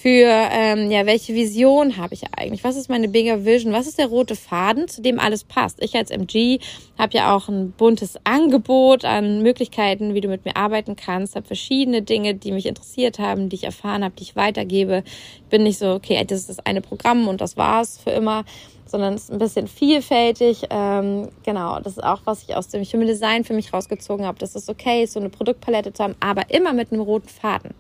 für 0.07 0.31
ähm, 0.53 0.89
ja, 0.93 1.05
welche 1.05 1.35
Vision 1.35 1.97
habe 1.97 2.15
ich 2.15 2.23
eigentlich, 2.37 2.63
was 2.63 2.77
ist 2.77 2.89
meine 2.89 3.09
bigger 3.09 3.45
Vision, 3.45 3.73
was 3.73 3.89
ist 3.89 3.99
der 3.99 4.07
rote 4.07 4.37
Faden, 4.37 4.87
zu 4.87 5.03
dem 5.03 5.19
alles 5.19 5.43
passt. 5.43 5.83
Ich 5.83 5.97
als 5.97 6.13
MG 6.13 6.61
habe 6.97 7.15
ja 7.15 7.35
auch 7.35 7.49
ein 7.49 7.73
buntes 7.73 8.17
Angebot 8.23 9.05
an 9.05 9.43
Möglichkeiten, 9.43 10.15
wie 10.15 10.21
du 10.21 10.29
mit 10.29 10.45
mir 10.45 10.55
arbeiten 10.55 10.95
kannst, 10.95 11.35
habe 11.35 11.45
verschiedene 11.45 12.03
Dinge, 12.03 12.37
die 12.37 12.53
mich 12.53 12.67
interessiert 12.67 13.19
haben, 13.19 13.49
die 13.49 13.57
ich 13.57 13.65
erfahren 13.65 14.05
habe, 14.05 14.15
die 14.17 14.23
ich 14.23 14.37
weitergebe. 14.37 15.03
bin 15.51 15.65
nicht 15.65 15.79
so, 15.79 15.95
okay, 15.95 16.25
das 16.25 16.39
ist 16.39 16.51
das 16.51 16.61
eine 16.61 16.83
Programm 16.83 17.27
und 17.27 17.41
das 17.41 17.57
war's 17.57 17.99
für 17.99 18.11
immer, 18.11 18.45
sondern 18.85 19.15
es 19.15 19.25
ist 19.25 19.33
ein 19.33 19.41
bisschen 19.41 19.67
vielfältig. 19.67 20.67
Ähm, 20.71 21.31
genau, 21.45 21.81
das 21.81 21.95
ist 21.95 22.05
auch, 22.05 22.21
was 22.27 22.45
ich 22.45 22.55
aus 22.55 22.69
dem 22.69 22.85
Human 22.85 23.09
Design 23.09 23.43
für 23.43 23.55
mich 23.55 23.73
rausgezogen 23.73 24.25
habe. 24.25 24.39
Das 24.39 24.55
ist 24.55 24.71
okay, 24.71 25.05
so 25.07 25.19
eine 25.19 25.31
Produktpalette 25.31 25.93
zu 25.93 26.05
haben, 26.05 26.15
aber 26.21 26.49
immer 26.51 26.73
mit 26.75 26.93
einem 26.93 27.01
roten 27.01 27.29
Faden. 27.29 27.75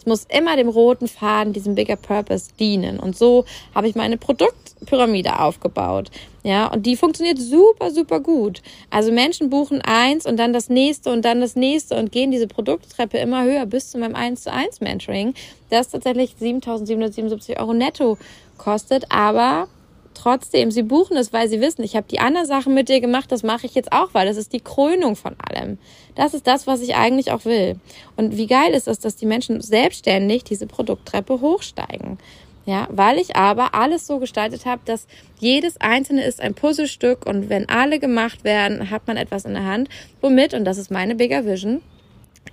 Es 0.00 0.06
muss 0.06 0.26
immer 0.30 0.56
dem 0.56 0.70
roten 0.70 1.08
Faden, 1.08 1.52
diesem 1.52 1.74
Bigger 1.74 1.96
Purpose 1.96 2.52
dienen. 2.58 2.98
Und 2.98 3.18
so 3.18 3.44
habe 3.74 3.86
ich 3.86 3.94
meine 3.94 4.16
Produktpyramide 4.16 5.40
aufgebaut. 5.40 6.10
Ja, 6.42 6.68
und 6.68 6.86
die 6.86 6.96
funktioniert 6.96 7.38
super, 7.38 7.90
super 7.90 8.20
gut. 8.20 8.62
Also 8.88 9.12
Menschen 9.12 9.50
buchen 9.50 9.82
eins 9.82 10.24
und 10.24 10.38
dann 10.38 10.54
das 10.54 10.70
nächste 10.70 11.12
und 11.12 11.22
dann 11.26 11.42
das 11.42 11.54
nächste 11.54 11.96
und 11.96 12.12
gehen 12.12 12.30
diese 12.30 12.46
Produkttreppe 12.46 13.18
immer 13.18 13.44
höher 13.44 13.66
bis 13.66 13.90
zu 13.90 13.98
meinem 13.98 14.14
1 14.14 14.44
zu 14.44 14.50
1 14.50 14.80
Mentoring, 14.80 15.34
das 15.68 15.90
tatsächlich 15.90 16.36
7.777 16.40 17.58
Euro 17.58 17.74
netto 17.74 18.16
kostet, 18.56 19.04
aber 19.10 19.68
trotzdem, 20.14 20.70
sie 20.70 20.82
buchen 20.82 21.16
es, 21.16 21.32
weil 21.32 21.48
sie 21.48 21.60
wissen, 21.60 21.82
ich 21.82 21.96
habe 21.96 22.06
die 22.10 22.20
anderen 22.20 22.46
Sachen 22.46 22.74
mit 22.74 22.88
dir 22.88 23.00
gemacht, 23.00 23.30
das 23.32 23.42
mache 23.42 23.66
ich 23.66 23.74
jetzt 23.74 23.92
auch, 23.92 24.10
weil 24.12 24.26
das 24.26 24.36
ist 24.36 24.52
die 24.52 24.60
Krönung 24.60 25.16
von 25.16 25.34
allem. 25.38 25.78
Das 26.14 26.34
ist 26.34 26.46
das, 26.46 26.66
was 26.66 26.80
ich 26.80 26.96
eigentlich 26.96 27.32
auch 27.32 27.44
will. 27.44 27.76
Und 28.16 28.36
wie 28.36 28.46
geil 28.46 28.72
ist 28.72 28.88
es, 28.88 28.98
dass 28.98 29.16
die 29.16 29.26
Menschen 29.26 29.60
selbstständig 29.60 30.44
diese 30.44 30.66
Produkttreppe 30.66 31.40
hochsteigen. 31.40 32.18
Ja, 32.66 32.86
weil 32.90 33.18
ich 33.18 33.36
aber 33.36 33.74
alles 33.74 34.06
so 34.06 34.18
gestaltet 34.18 34.66
habe, 34.66 34.82
dass 34.84 35.06
jedes 35.38 35.80
einzelne 35.80 36.22
ist 36.22 36.40
ein 36.40 36.54
Puzzlestück 36.54 37.26
und 37.26 37.48
wenn 37.48 37.68
alle 37.68 37.98
gemacht 37.98 38.44
werden, 38.44 38.90
hat 38.90 39.06
man 39.06 39.16
etwas 39.16 39.44
in 39.44 39.54
der 39.54 39.64
Hand, 39.64 39.88
womit, 40.20 40.52
und 40.52 40.64
das 40.64 40.76
ist 40.76 40.90
meine 40.90 41.14
Bigger 41.14 41.46
Vision, 41.46 41.80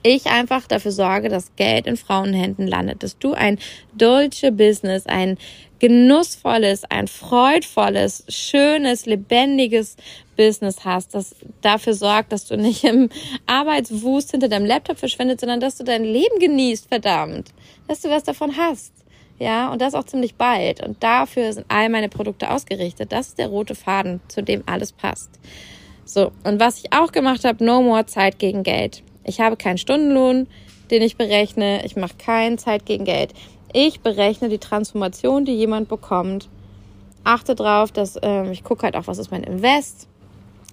ich 0.03 0.27
einfach 0.27 0.67
dafür 0.67 0.91
sorge, 0.91 1.29
dass 1.29 1.55
Geld 1.55 1.87
in 1.87 1.97
Frauenhänden 1.97 2.67
landet, 2.67 3.03
dass 3.03 3.17
du 3.17 3.33
ein 3.33 3.57
deutsche 3.95 4.51
Business, 4.51 5.05
ein 5.05 5.37
genussvolles, 5.79 6.83
ein 6.85 7.07
freudvolles, 7.07 8.23
schönes, 8.29 9.05
lebendiges 9.05 9.95
Business 10.35 10.85
hast, 10.85 11.15
das 11.15 11.35
dafür 11.61 11.93
sorgt, 11.93 12.31
dass 12.31 12.45
du 12.45 12.57
nicht 12.57 12.83
im 12.83 13.09
Arbeitswust 13.45 14.31
hinter 14.31 14.47
deinem 14.47 14.65
Laptop 14.65 14.97
verschwindet, 14.97 15.39
sondern 15.39 15.59
dass 15.59 15.77
du 15.77 15.83
dein 15.83 16.03
Leben 16.03 16.39
genießt, 16.39 16.87
verdammt, 16.87 17.51
dass 17.87 18.01
du 18.01 18.09
was 18.09 18.23
davon 18.23 18.55
hast. 18.55 18.93
Ja, 19.39 19.71
und 19.71 19.81
das 19.81 19.93
auch 19.93 20.05
ziemlich 20.05 20.35
bald. 20.35 20.83
Und 20.83 21.03
dafür 21.03 21.53
sind 21.53 21.65
all 21.69 21.89
meine 21.89 22.09
Produkte 22.09 22.49
ausgerichtet. 22.49 23.11
Das 23.11 23.27
ist 23.27 23.37
der 23.37 23.47
rote 23.47 23.75
Faden, 23.75 24.19
zu 24.29 24.41
dem 24.41 24.63
alles 24.65 24.91
passt. 24.91 25.29
So, 26.05 26.31
und 26.43 26.59
was 26.59 26.79
ich 26.79 26.93
auch 26.93 27.11
gemacht 27.11 27.43
habe, 27.43 27.63
no 27.63 27.81
more 27.81 28.05
Zeit 28.05 28.39
gegen 28.39 28.63
Geld. 28.63 29.03
Ich 29.23 29.39
habe 29.39 29.57
keinen 29.57 29.77
Stundenlohn, 29.77 30.47
den 30.89 31.01
ich 31.01 31.17
berechne. 31.17 31.85
Ich 31.85 31.95
mache 31.95 32.15
kein 32.17 32.57
Zeit 32.57 32.85
gegen 32.85 33.05
Geld. 33.05 33.33
Ich 33.73 34.01
berechne 34.01 34.49
die 34.49 34.57
Transformation, 34.57 35.45
die 35.45 35.53
jemand 35.53 35.89
bekommt. 35.89 36.47
Achte 37.23 37.55
drauf, 37.55 37.91
dass 37.91 38.17
ähm, 38.21 38.51
ich 38.51 38.63
gucke 38.63 38.83
halt 38.83 38.95
auch, 38.95 39.07
was 39.07 39.17
ist 39.17 39.31
mein 39.31 39.43
Invest, 39.43 40.07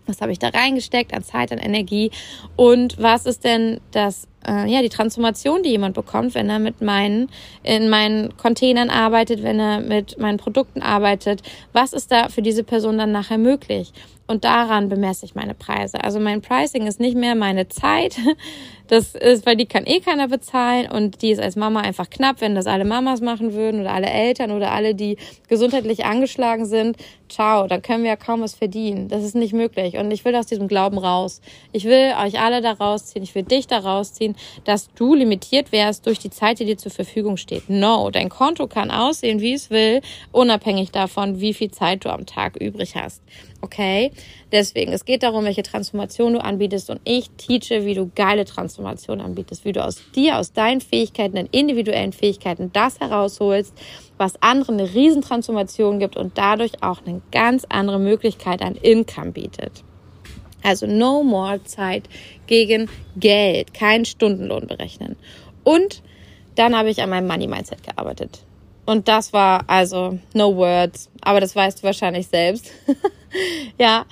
was 0.06 0.20
habe 0.20 0.32
ich 0.32 0.38
da 0.38 0.48
reingesteckt 0.48 1.14
an 1.14 1.24
Zeit, 1.24 1.50
an 1.50 1.58
Energie 1.58 2.10
und 2.56 3.00
was 3.00 3.26
ist 3.26 3.44
denn 3.44 3.80
das 3.90 4.28
äh, 4.46 4.70
ja, 4.70 4.82
die 4.82 4.88
Transformation, 4.88 5.62
die 5.62 5.70
jemand 5.70 5.94
bekommt, 5.94 6.34
wenn 6.34 6.50
er 6.50 6.58
mit 6.58 6.80
meinen, 6.80 7.30
in 7.62 7.88
meinen 7.88 8.36
Containern 8.36 8.90
arbeitet, 8.90 9.42
wenn 9.42 9.58
er 9.58 9.80
mit 9.80 10.18
meinen 10.18 10.38
Produkten 10.38 10.82
arbeitet. 10.82 11.42
Was 11.72 11.92
ist 11.92 12.12
da 12.12 12.28
für 12.28 12.42
diese 12.42 12.64
Person 12.64 12.98
dann 12.98 13.12
nachher 13.12 13.38
möglich? 13.38 13.92
Und 14.26 14.44
daran 14.44 14.88
bemesse 14.88 15.26
ich 15.26 15.34
meine 15.34 15.54
Preise. 15.54 16.02
Also 16.02 16.18
mein 16.18 16.40
Pricing 16.40 16.86
ist 16.86 17.00
nicht 17.00 17.16
mehr 17.16 17.34
meine 17.34 17.68
Zeit. 17.68 18.16
Das 18.86 19.14
ist, 19.14 19.46
weil 19.46 19.56
die 19.56 19.64
kann 19.64 19.86
eh 19.86 20.00
keiner 20.00 20.28
bezahlen 20.28 20.90
und 20.90 21.22
die 21.22 21.30
ist 21.30 21.40
als 21.40 21.56
Mama 21.56 21.80
einfach 21.80 22.10
knapp, 22.10 22.42
wenn 22.42 22.54
das 22.54 22.66
alle 22.66 22.84
Mamas 22.84 23.22
machen 23.22 23.54
würden 23.54 23.80
oder 23.80 23.94
alle 23.94 24.10
Eltern 24.10 24.50
oder 24.50 24.72
alle, 24.72 24.94
die 24.94 25.16
gesundheitlich 25.48 26.04
angeschlagen 26.04 26.66
sind. 26.66 26.98
Ciao, 27.30 27.66
dann 27.66 27.80
können 27.80 28.02
wir 28.02 28.10
ja 28.10 28.16
kaum 28.16 28.42
was 28.42 28.54
verdienen. 28.54 29.08
Das 29.08 29.24
ist 29.24 29.34
nicht 29.34 29.54
möglich. 29.54 29.96
Und 29.96 30.10
ich 30.10 30.22
will 30.26 30.36
aus 30.36 30.48
diesem 30.48 30.68
Glauben 30.68 30.98
raus. 30.98 31.40
Ich 31.72 31.86
will 31.86 32.12
euch 32.22 32.38
alle 32.38 32.60
da 32.60 32.72
rausziehen. 32.72 33.22
Ich 33.22 33.34
will 33.34 33.44
dich 33.44 33.66
da 33.66 33.78
rausziehen 33.78 34.36
dass 34.64 34.92
du 34.94 35.14
limitiert 35.14 35.72
wärst 35.72 36.06
durch 36.06 36.18
die 36.18 36.30
Zeit, 36.30 36.58
die 36.58 36.64
dir 36.64 36.78
zur 36.78 36.92
Verfügung 36.92 37.36
steht. 37.36 37.68
No, 37.68 38.10
dein 38.10 38.28
Konto 38.28 38.66
kann 38.66 38.90
aussehen, 38.90 39.40
wie 39.40 39.54
es 39.54 39.70
will, 39.70 40.00
unabhängig 40.32 40.90
davon, 40.90 41.40
wie 41.40 41.54
viel 41.54 41.70
Zeit 41.70 42.04
du 42.04 42.10
am 42.10 42.26
Tag 42.26 42.56
übrig 42.56 42.94
hast. 42.96 43.22
Okay? 43.60 44.12
Deswegen, 44.52 44.92
es 44.92 45.04
geht 45.04 45.22
darum, 45.22 45.44
welche 45.44 45.62
Transformation 45.62 46.34
du 46.34 46.42
anbietest 46.42 46.90
und 46.90 47.00
ich 47.04 47.30
teache, 47.30 47.84
wie 47.84 47.94
du 47.94 48.10
geile 48.14 48.44
Transformation 48.44 49.20
anbietest, 49.20 49.64
wie 49.64 49.72
du 49.72 49.84
aus 49.84 50.02
dir, 50.14 50.38
aus 50.38 50.52
deinen 50.52 50.80
Fähigkeiten, 50.80 51.36
deinen 51.36 51.48
individuellen 51.50 52.12
Fähigkeiten 52.12 52.70
das 52.72 53.00
herausholst, 53.00 53.72
was 54.16 54.40
anderen 54.42 54.78
eine 54.78 54.94
Riesentransformation 54.94 55.98
gibt 55.98 56.16
und 56.16 56.38
dadurch 56.38 56.82
auch 56.82 57.04
eine 57.04 57.20
ganz 57.32 57.64
andere 57.68 57.98
Möglichkeit 57.98 58.62
an 58.62 58.76
Income 58.76 59.32
bietet. 59.32 59.82
Also 60.62 60.86
no 60.86 61.22
more 61.22 61.62
Zeit 61.64 62.08
gegen 62.46 62.88
Geld, 63.16 63.74
kein 63.74 64.04
Stundenlohn 64.04 64.66
berechnen. 64.66 65.16
Und 65.62 66.02
dann 66.54 66.76
habe 66.76 66.90
ich 66.90 67.02
an 67.02 67.10
meinem 67.10 67.26
Money 67.26 67.48
Mindset 67.48 67.82
gearbeitet. 67.82 68.44
Und 68.86 69.08
das 69.08 69.32
war 69.32 69.64
also 69.66 70.18
no 70.34 70.54
words, 70.54 71.08
aber 71.22 71.40
das 71.40 71.56
weißt 71.56 71.78
du 71.78 71.82
wahrscheinlich 71.84 72.26
selbst. 72.26 72.70
ja, 73.78 74.04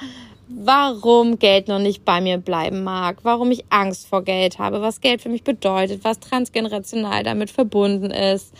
warum 0.54 1.38
Geld 1.38 1.68
noch 1.68 1.78
nicht 1.78 2.04
bei 2.04 2.20
mir 2.20 2.38
bleiben 2.38 2.84
mag, 2.84 3.18
warum 3.22 3.50
ich 3.50 3.64
Angst 3.70 4.06
vor 4.06 4.22
Geld 4.22 4.58
habe, 4.58 4.80
was 4.80 5.00
Geld 5.00 5.20
für 5.22 5.28
mich 5.28 5.44
bedeutet, 5.44 6.04
was 6.04 6.20
transgenerational 6.20 7.22
damit 7.22 7.50
verbunden 7.50 8.10
ist. 8.10 8.52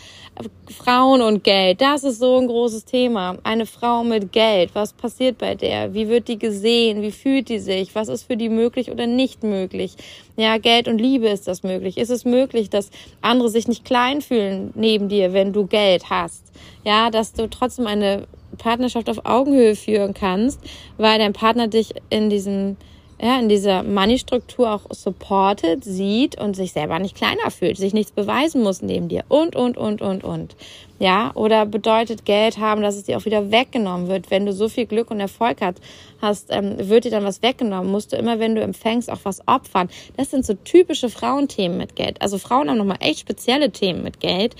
Frauen 0.69 1.21
und 1.21 1.43
Geld, 1.43 1.81
das 1.81 2.03
ist 2.03 2.19
so 2.19 2.37
ein 2.37 2.47
großes 2.47 2.85
Thema. 2.85 3.37
Eine 3.43 3.65
Frau 3.65 4.03
mit 4.03 4.31
Geld, 4.31 4.71
was 4.73 4.93
passiert 4.93 5.37
bei 5.37 5.55
der? 5.55 5.93
Wie 5.93 6.09
wird 6.09 6.27
die 6.27 6.39
gesehen? 6.39 7.01
Wie 7.01 7.11
fühlt 7.11 7.49
die 7.49 7.59
sich? 7.59 7.93
Was 7.93 8.07
ist 8.07 8.23
für 8.23 8.37
die 8.37 8.49
möglich 8.49 8.89
oder 8.91 9.05
nicht 9.05 9.43
möglich? 9.43 9.95
Ja, 10.35 10.57
Geld 10.57 10.87
und 10.87 10.99
Liebe 10.99 11.27
ist 11.29 11.47
das 11.47 11.63
möglich. 11.63 11.97
Ist 11.97 12.09
es 12.09 12.25
möglich, 12.25 12.69
dass 12.69 12.89
andere 13.21 13.49
sich 13.49 13.67
nicht 13.67 13.85
klein 13.85 14.21
fühlen 14.21 14.71
neben 14.75 15.09
dir, 15.09 15.33
wenn 15.33 15.53
du 15.53 15.67
Geld 15.67 16.09
hast? 16.09 16.43
Ja, 16.83 17.11
dass 17.11 17.33
du 17.33 17.47
trotzdem 17.49 17.87
eine 17.87 18.27
Partnerschaft 18.57 19.09
auf 19.09 19.25
Augenhöhe 19.25 19.75
führen 19.75 20.13
kannst, 20.13 20.59
weil 20.97 21.19
dein 21.19 21.33
Partner 21.33 21.67
dich 21.67 21.93
in 22.09 22.29
diesem 22.29 22.77
ja, 23.23 23.39
in 23.39 23.47
dieser 23.47 23.83
Money-Struktur 23.83 24.69
auch 24.69 24.81
supportet, 24.89 25.85
sieht 25.85 26.37
und 26.37 26.57
sich 26.57 26.73
selber 26.73 26.99
nicht 26.99 27.15
kleiner 27.15 27.51
fühlt, 27.51 27.77
sich 27.77 27.93
nichts 27.93 28.11
beweisen 28.11 28.61
muss 28.61 28.81
neben 28.81 29.07
dir 29.07 29.23
und, 29.29 29.55
und, 29.55 29.77
und, 29.77 30.01
und, 30.01 30.25
und. 30.25 30.57
Ja, 30.99 31.31
oder 31.35 31.65
bedeutet 31.65 32.25
Geld 32.25 32.57
haben, 32.57 32.81
dass 32.81 32.97
es 32.97 33.03
dir 33.03 33.17
auch 33.17 33.23
wieder 33.23 33.49
weggenommen 33.49 34.09
wird. 34.09 34.29
Wenn 34.29 34.45
du 34.45 34.51
so 34.51 34.67
viel 34.67 34.85
Glück 34.85 35.09
und 35.09 35.21
Erfolg 35.21 35.61
hat, 35.61 35.77
hast, 36.21 36.47
ähm, 36.49 36.75
wird 36.77 37.05
dir 37.05 37.11
dann 37.11 37.23
was 37.23 37.41
weggenommen. 37.41 37.89
Musst 37.89 38.11
du 38.11 38.17
immer, 38.17 38.39
wenn 38.39 38.55
du 38.55 38.61
empfängst, 38.61 39.09
auch 39.09 39.19
was 39.23 39.47
opfern. 39.47 39.89
Das 40.17 40.31
sind 40.31 40.45
so 40.45 40.53
typische 40.53 41.09
Frauenthemen 41.09 41.77
mit 41.77 41.95
Geld. 41.95 42.21
Also 42.21 42.37
Frauen 42.37 42.69
haben 42.69 42.77
nochmal 42.77 42.97
echt 42.99 43.19
spezielle 43.19 43.71
Themen 43.71 44.03
mit 44.03 44.19
Geld. 44.19 44.55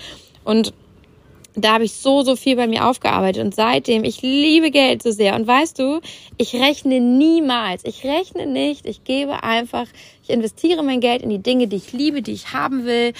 Und 0.45 0.73
da 1.55 1.73
habe 1.73 1.83
ich 1.83 1.93
so, 1.93 2.23
so 2.23 2.35
viel 2.35 2.55
bei 2.55 2.67
mir 2.67 2.87
aufgearbeitet 2.87 3.43
und 3.43 3.53
seitdem, 3.53 4.03
ich 4.03 4.21
liebe 4.21 4.71
Geld 4.71 5.03
so 5.03 5.11
sehr. 5.11 5.35
Und 5.35 5.45
weißt 5.47 5.77
du, 5.77 6.01
ich 6.37 6.55
rechne 6.55 6.99
niemals, 6.99 7.83
ich 7.85 8.03
rechne 8.03 8.47
nicht, 8.47 8.85
ich 8.85 9.03
gebe 9.03 9.43
einfach, 9.43 9.85
ich 10.23 10.29
investiere 10.29 10.83
mein 10.83 10.99
Geld 10.99 11.21
in 11.21 11.29
die 11.29 11.43
Dinge, 11.43 11.67
die 11.67 11.75
ich 11.75 11.93
liebe, 11.93 12.21
die 12.21 12.33
ich 12.33 12.53
haben 12.53 12.85
will, 12.85 13.13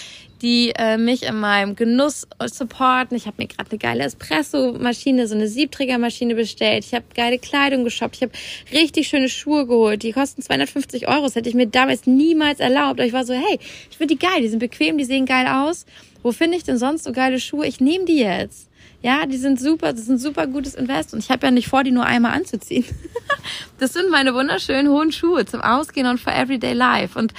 die 0.44 0.74
äh, 0.76 0.98
mich 0.98 1.24
in 1.24 1.40
meinem 1.40 1.76
Genuss 1.78 2.28
supporten. 2.46 3.16
Ich 3.16 3.26
habe 3.26 3.38
mir 3.42 3.48
gerade 3.48 3.72
eine 3.72 3.80
geile 3.80 4.04
Espresso-Maschine, 4.04 5.28
so 5.28 5.36
eine 5.36 5.48
Siebträgermaschine 5.48 6.36
bestellt. 6.36 6.84
Ich 6.86 6.94
habe 6.94 7.06
geile 7.16 7.40
Kleidung 7.40 7.86
geshoppt. 7.86 8.18
Ich 8.18 8.22
habe 8.22 8.34
richtig 8.74 9.08
schöne 9.08 9.30
Schuhe 9.30 9.66
geholt. 9.66 10.04
Die 10.04 10.12
kosten 10.12 10.42
250 10.42 11.08
Euro. 11.08 11.24
Das 11.24 11.36
hätte 11.36 11.48
ich 11.48 11.56
mir 11.56 11.68
damals 11.68 12.06
niemals 12.06 12.60
erlaubt. 12.60 13.00
Aber 13.00 13.06
ich 13.06 13.14
war 13.14 13.26
so, 13.26 13.34
hey, 13.34 13.58
ich 13.90 13.98
finde 13.98 14.16
die 14.16 14.20
geil. 14.20 14.42
Die 14.42 14.50
sind 14.50 14.60
bequem, 14.60 14.98
die 14.98 15.06
sehen 15.06 15.26
geil 15.26 15.48
aus. 15.48 15.86
Wo 16.24 16.34
finde 16.34 16.58
ich 16.58 16.64
denn 16.66 16.78
sonst 16.78 17.06
so 17.06 17.14
geile 17.14 17.40
Schuhe? 17.40 17.66
Ich 17.66 17.80
nehme 17.80 18.04
die 18.04 18.18
jetzt. 18.18 18.70
Ja, 19.02 19.26
die 19.26 19.38
sind 19.38 19.60
super, 19.60 19.92
das 19.92 20.04
ist 20.04 20.10
ein 20.10 20.18
super 20.18 20.48
gutes 20.48 20.76
Invest 20.76 21.14
und 21.14 21.20
ich 21.20 21.30
habe 21.30 21.46
ja 21.46 21.52
nicht 21.52 21.68
vor, 21.68 21.84
die 21.84 21.92
nur 21.92 22.06
einmal 22.06 22.32
anzuziehen. 22.32 22.86
das 23.78 23.92
sind 23.92 24.10
meine 24.10 24.34
wunderschönen 24.34 24.90
hohen 24.90 25.12
Schuhe 25.12 25.46
zum 25.46 25.60
Ausgehen 25.60 26.08
und 26.08 26.22
for 26.22 26.34
everyday 26.34 26.72
life 26.72 27.20
und 27.20 27.34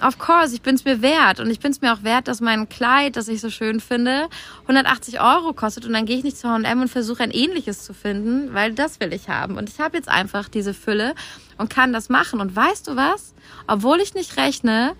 of 0.00 0.18
course, 0.18 0.54
ich 0.54 0.62
bin's 0.62 0.84
mir 0.84 1.02
wert 1.02 1.40
und 1.40 1.50
ich 1.50 1.60
bin's 1.60 1.80
mir 1.80 1.92
auch 1.92 2.02
wert, 2.02 2.28
dass 2.28 2.40
mein 2.40 2.68
Kleid, 2.68 3.16
das 3.16 3.28
ich 3.28 3.40
so 3.40 3.50
schön 3.50 3.80
finde, 3.80 4.28
180 4.62 5.20
Euro 5.20 5.52
kostet 5.52 5.84
und 5.86 5.92
dann 5.92 6.06
gehe 6.06 6.16
ich 6.16 6.24
nicht 6.24 6.36
zu 6.36 6.48
H&M 6.48 6.80
und 6.80 6.88
versuche 6.88 7.22
ein 7.22 7.30
ähnliches 7.30 7.84
zu 7.84 7.94
finden, 7.94 8.52
weil 8.54 8.72
das 8.72 9.00
will 9.00 9.12
ich 9.12 9.28
haben 9.28 9.56
und 9.56 9.68
ich 9.68 9.80
habe 9.80 9.96
jetzt 9.96 10.08
einfach 10.08 10.48
diese 10.48 10.74
Fülle 10.74 11.14
und 11.58 11.70
kann 11.70 11.92
das 11.92 12.08
machen 12.08 12.40
und 12.40 12.54
weißt 12.54 12.88
du 12.88 12.96
was? 12.96 13.34
Obwohl 13.66 14.00
ich 14.00 14.14
nicht 14.14 14.36
rechne, 14.36 14.94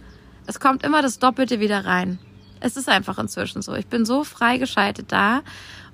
es 0.47 0.61
kommt 0.61 0.85
immer 0.85 1.03
das 1.03 1.19
Doppelte 1.19 1.61
wieder 1.61 1.85
rein. 1.85 2.19
Es 2.61 2.77
ist 2.77 2.89
einfach 2.89 3.19
inzwischen 3.19 3.63
so. 3.63 3.75
Ich 3.75 3.87
bin 3.87 4.07
so 4.07 4.25
freigeschaltet 4.25 5.13
da. 5.13 5.43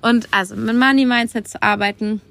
Und 0.01 0.29
also 0.31 0.55
mit 0.55 0.77
Money 0.77 1.05
Mindset 1.05 1.47
zu 1.47 1.61
arbeiten, 1.61 2.21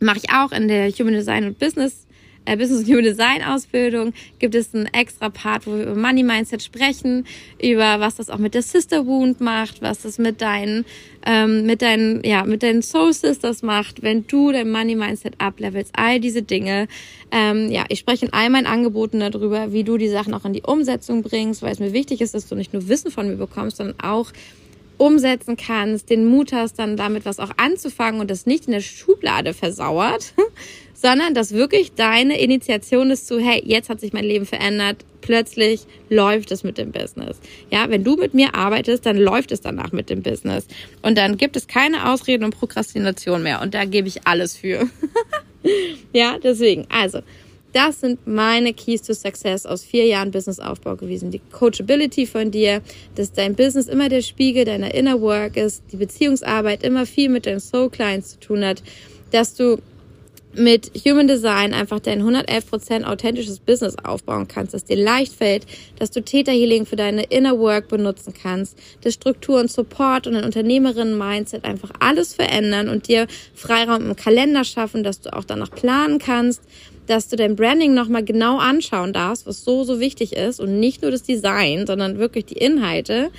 mache 0.00 0.18
ich 0.18 0.30
auch 0.32 0.52
in 0.52 0.68
der 0.68 0.90
Human 0.90 1.14
Design 1.14 1.46
und 1.46 1.58
Business 1.58 2.06
äh, 2.48 2.56
Business 2.56 2.86
Human 2.88 3.04
Design 3.04 3.42
Ausbildung 3.42 4.12
gibt 4.38 4.54
es 4.54 4.74
einen 4.74 4.86
extra 4.86 5.28
Part, 5.28 5.66
wo 5.66 5.74
wir 5.74 5.82
über 5.82 5.94
Money 5.94 6.22
Mindset 6.22 6.62
sprechen, 6.62 7.26
über 7.62 8.00
was 8.00 8.16
das 8.16 8.30
auch 8.30 8.38
mit 8.38 8.54
der 8.54 8.62
Sister 8.62 9.06
Wound 9.06 9.40
macht, 9.40 9.82
was 9.82 10.02
das 10.02 10.18
mit 10.18 10.40
deinen, 10.40 10.84
ähm, 11.26 11.66
mit 11.66 11.82
deinen, 11.82 12.24
ja, 12.24 12.44
mit 12.44 12.62
deinen 12.62 12.82
Soul 12.82 13.12
Sisters 13.12 13.62
macht, 13.62 14.02
wenn 14.02 14.26
du 14.26 14.50
dein 14.50 14.70
Money 14.70 14.96
Mindset 14.96 15.34
uplevelst, 15.38 15.92
all 15.94 16.20
diese 16.20 16.42
Dinge. 16.42 16.88
Ähm, 17.30 17.70
ja, 17.70 17.84
ich 17.88 17.98
spreche 17.98 18.26
in 18.26 18.32
all 18.32 18.48
meinen 18.48 18.66
Angeboten 18.66 19.20
darüber, 19.20 19.72
wie 19.72 19.84
du 19.84 19.98
die 19.98 20.08
Sachen 20.08 20.32
auch 20.32 20.44
in 20.44 20.54
die 20.54 20.62
Umsetzung 20.62 21.22
bringst, 21.22 21.60
weil 21.62 21.72
es 21.72 21.80
mir 21.80 21.92
wichtig 21.92 22.22
ist, 22.22 22.34
dass 22.34 22.48
du 22.48 22.54
nicht 22.54 22.72
nur 22.72 22.88
Wissen 22.88 23.10
von 23.10 23.28
mir 23.28 23.36
bekommst, 23.36 23.76
sondern 23.76 24.00
auch 24.00 24.32
umsetzen 24.96 25.56
kannst, 25.56 26.10
den 26.10 26.26
Mut 26.26 26.52
hast, 26.52 26.78
dann 26.78 26.96
damit 26.96 27.24
was 27.24 27.38
auch 27.38 27.52
anzufangen 27.56 28.20
und 28.20 28.30
das 28.30 28.46
nicht 28.46 28.66
in 28.66 28.72
der 28.72 28.80
Schublade 28.80 29.54
versauert, 29.54 30.34
sondern 31.00 31.32
dass 31.32 31.52
wirklich 31.52 31.92
deine 31.94 32.40
Initiation 32.40 33.10
ist 33.10 33.28
zu, 33.28 33.38
hey, 33.38 33.62
jetzt 33.64 33.88
hat 33.88 34.00
sich 34.00 34.12
mein 34.12 34.24
Leben 34.24 34.46
verändert, 34.46 35.04
plötzlich 35.20 35.82
läuft 36.08 36.50
es 36.50 36.64
mit 36.64 36.76
dem 36.76 36.90
Business. 36.90 37.38
Ja, 37.70 37.88
wenn 37.88 38.02
du 38.02 38.16
mit 38.16 38.34
mir 38.34 38.56
arbeitest, 38.56 39.06
dann 39.06 39.16
läuft 39.16 39.52
es 39.52 39.60
danach 39.60 39.92
mit 39.92 40.10
dem 40.10 40.22
Business. 40.22 40.66
Und 41.02 41.16
dann 41.16 41.36
gibt 41.36 41.56
es 41.56 41.68
keine 41.68 42.10
Ausreden 42.10 42.42
und 42.42 42.58
Prokrastination 42.58 43.44
mehr. 43.44 43.62
Und 43.62 43.74
da 43.74 43.84
gebe 43.84 44.08
ich 44.08 44.26
alles 44.26 44.56
für. 44.56 44.88
ja, 46.12 46.36
deswegen, 46.42 46.86
also, 46.88 47.20
das 47.72 48.00
sind 48.00 48.26
meine 48.26 48.74
Keys 48.74 49.02
to 49.02 49.14
Success 49.14 49.66
aus 49.66 49.84
vier 49.84 50.06
Jahren 50.06 50.32
Businessaufbau 50.32 50.96
gewesen. 50.96 51.30
Die 51.30 51.40
Coachability 51.52 52.26
von 52.26 52.50
dir, 52.50 52.82
dass 53.14 53.32
dein 53.32 53.54
Business 53.54 53.86
immer 53.86 54.08
der 54.08 54.22
Spiegel 54.22 54.64
deiner 54.64 54.92
Inner 54.94 55.20
Work 55.20 55.56
ist, 55.56 55.84
die 55.92 55.96
Beziehungsarbeit 55.96 56.82
immer 56.82 57.06
viel 57.06 57.28
mit 57.28 57.46
deinen 57.46 57.60
Soul 57.60 57.88
Clients 57.88 58.30
zu 58.30 58.40
tun 58.40 58.64
hat, 58.64 58.82
dass 59.30 59.54
du 59.54 59.78
mit 60.54 60.90
Human 61.04 61.28
Design 61.28 61.74
einfach 61.74 62.00
dein 62.00 62.22
111% 62.22 63.04
authentisches 63.04 63.60
Business 63.60 63.96
aufbauen 64.02 64.48
kannst, 64.48 64.74
dass 64.74 64.84
dir 64.84 64.96
leicht 64.96 65.34
fällt, 65.34 65.66
dass 65.98 66.10
du 66.10 66.22
Theta 66.22 66.52
Healing 66.52 66.86
für 66.86 66.96
deine 66.96 67.24
Inner 67.24 67.58
Work 67.58 67.88
benutzen 67.88 68.32
kannst, 68.40 68.78
dass 69.02 69.14
Struktur 69.14 69.60
und 69.60 69.70
Support 69.70 70.26
und 70.26 70.36
ein 70.36 70.44
Unternehmerinnen-Mindset 70.44 71.64
einfach 71.64 71.90
alles 72.00 72.34
verändern 72.34 72.88
und 72.88 73.08
dir 73.08 73.26
Freiraum 73.54 74.06
im 74.06 74.16
Kalender 74.16 74.64
schaffen, 74.64 75.04
dass 75.04 75.20
du 75.20 75.32
auch 75.32 75.44
danach 75.44 75.70
planen 75.70 76.18
kannst, 76.18 76.62
dass 77.06 77.28
du 77.28 77.36
dein 77.36 77.56
Branding 77.56 77.94
nochmal 77.94 78.24
genau 78.24 78.58
anschauen 78.58 79.12
darfst, 79.12 79.46
was 79.46 79.64
so, 79.64 79.84
so 79.84 80.00
wichtig 80.00 80.34
ist 80.34 80.60
und 80.60 80.78
nicht 80.78 81.02
nur 81.02 81.10
das 81.10 81.22
Design, 81.22 81.86
sondern 81.86 82.18
wirklich 82.18 82.46
die 82.46 82.58
Inhalte, 82.58 83.30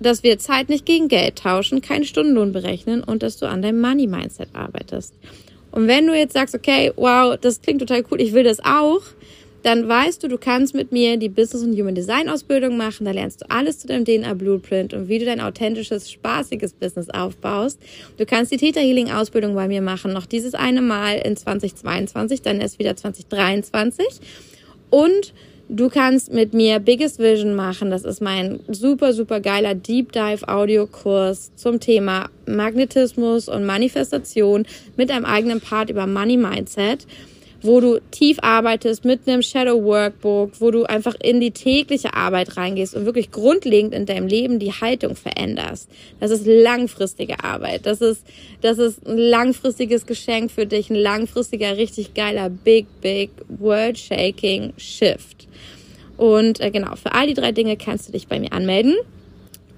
dass 0.00 0.22
wir 0.22 0.38
Zeit 0.38 0.68
nicht 0.68 0.84
gegen 0.84 1.08
Geld 1.08 1.36
tauschen, 1.36 1.80
keinen 1.80 2.04
Stundenlohn 2.04 2.52
berechnen 2.52 3.04
und 3.04 3.22
dass 3.22 3.36
du 3.38 3.46
an 3.46 3.62
deinem 3.62 3.80
Money-Mindset 3.80 4.48
arbeitest. 4.54 5.14
Und 5.72 5.88
wenn 5.88 6.06
du 6.06 6.14
jetzt 6.14 6.34
sagst, 6.34 6.54
okay, 6.54 6.92
wow, 6.96 7.36
das 7.40 7.60
klingt 7.60 7.80
total 7.80 8.04
cool, 8.10 8.20
ich 8.20 8.32
will 8.32 8.44
das 8.44 8.60
auch, 8.60 9.02
dann 9.62 9.88
weißt 9.88 10.22
du, 10.22 10.28
du 10.28 10.38
kannst 10.38 10.74
mit 10.74 10.90
mir 10.90 11.16
die 11.16 11.28
Business 11.28 11.62
und 11.62 11.78
Human 11.78 11.94
Design 11.94 12.28
Ausbildung 12.28 12.76
machen. 12.76 13.04
Da 13.04 13.12
lernst 13.12 13.42
du 13.42 13.50
alles 13.50 13.78
zu 13.78 13.86
deinem 13.86 14.04
DNA 14.04 14.34
Blueprint 14.34 14.92
und 14.92 15.08
wie 15.08 15.18
du 15.18 15.24
dein 15.24 15.40
authentisches, 15.40 16.10
spaßiges 16.10 16.72
Business 16.72 17.08
aufbaust. 17.10 17.78
Du 18.16 18.26
kannst 18.26 18.50
die 18.50 18.56
Theta 18.56 18.80
Healing 18.80 19.10
Ausbildung 19.10 19.54
bei 19.54 19.68
mir 19.68 19.80
machen, 19.80 20.12
noch 20.12 20.26
dieses 20.26 20.54
eine 20.54 20.82
Mal 20.82 21.18
in 21.18 21.36
2022, 21.36 22.42
dann 22.42 22.60
erst 22.60 22.78
wieder 22.78 22.96
2023. 22.96 24.06
Und 24.90 25.32
Du 25.74 25.88
kannst 25.88 26.30
mit 26.30 26.52
mir 26.52 26.80
Biggest 26.80 27.18
Vision 27.18 27.54
machen. 27.54 27.90
Das 27.90 28.04
ist 28.04 28.20
mein 28.20 28.60
super, 28.68 29.14
super 29.14 29.40
geiler 29.40 29.74
Deep 29.74 30.12
Dive 30.12 30.46
Audiokurs 30.46 31.50
zum 31.56 31.80
Thema 31.80 32.28
Magnetismus 32.44 33.48
und 33.48 33.64
Manifestation 33.64 34.66
mit 34.98 35.10
einem 35.10 35.24
eigenen 35.24 35.62
Part 35.62 35.88
über 35.88 36.06
Money 36.06 36.36
Mindset 36.36 37.06
wo 37.62 37.80
du 37.80 38.00
tief 38.10 38.38
arbeitest 38.42 39.04
mit 39.04 39.26
einem 39.26 39.42
Shadow 39.42 39.82
Workbook, 39.82 40.60
wo 40.60 40.70
du 40.70 40.84
einfach 40.84 41.14
in 41.22 41.40
die 41.40 41.52
tägliche 41.52 42.14
Arbeit 42.14 42.56
reingehst 42.56 42.94
und 42.94 43.06
wirklich 43.06 43.30
grundlegend 43.30 43.94
in 43.94 44.06
deinem 44.06 44.26
Leben 44.26 44.58
die 44.58 44.72
Haltung 44.72 45.16
veränderst. 45.16 45.88
Das 46.20 46.30
ist 46.30 46.46
langfristige 46.46 47.42
Arbeit. 47.42 47.86
Das 47.86 48.00
ist, 48.00 48.24
das 48.60 48.78
ist 48.78 49.06
ein 49.06 49.16
langfristiges 49.16 50.06
Geschenk 50.06 50.50
für 50.50 50.66
dich, 50.66 50.90
ein 50.90 50.96
langfristiger, 50.96 51.76
richtig 51.76 52.14
geiler, 52.14 52.50
big, 52.50 52.86
big, 53.00 53.30
world 53.48 53.98
shaking 53.98 54.72
Shift. 54.76 55.48
Und 56.16 56.60
äh, 56.60 56.70
genau, 56.70 56.96
für 56.96 57.12
all 57.12 57.26
die 57.26 57.34
drei 57.34 57.52
Dinge 57.52 57.76
kannst 57.76 58.08
du 58.08 58.12
dich 58.12 58.28
bei 58.28 58.38
mir 58.38 58.52
anmelden 58.52 58.96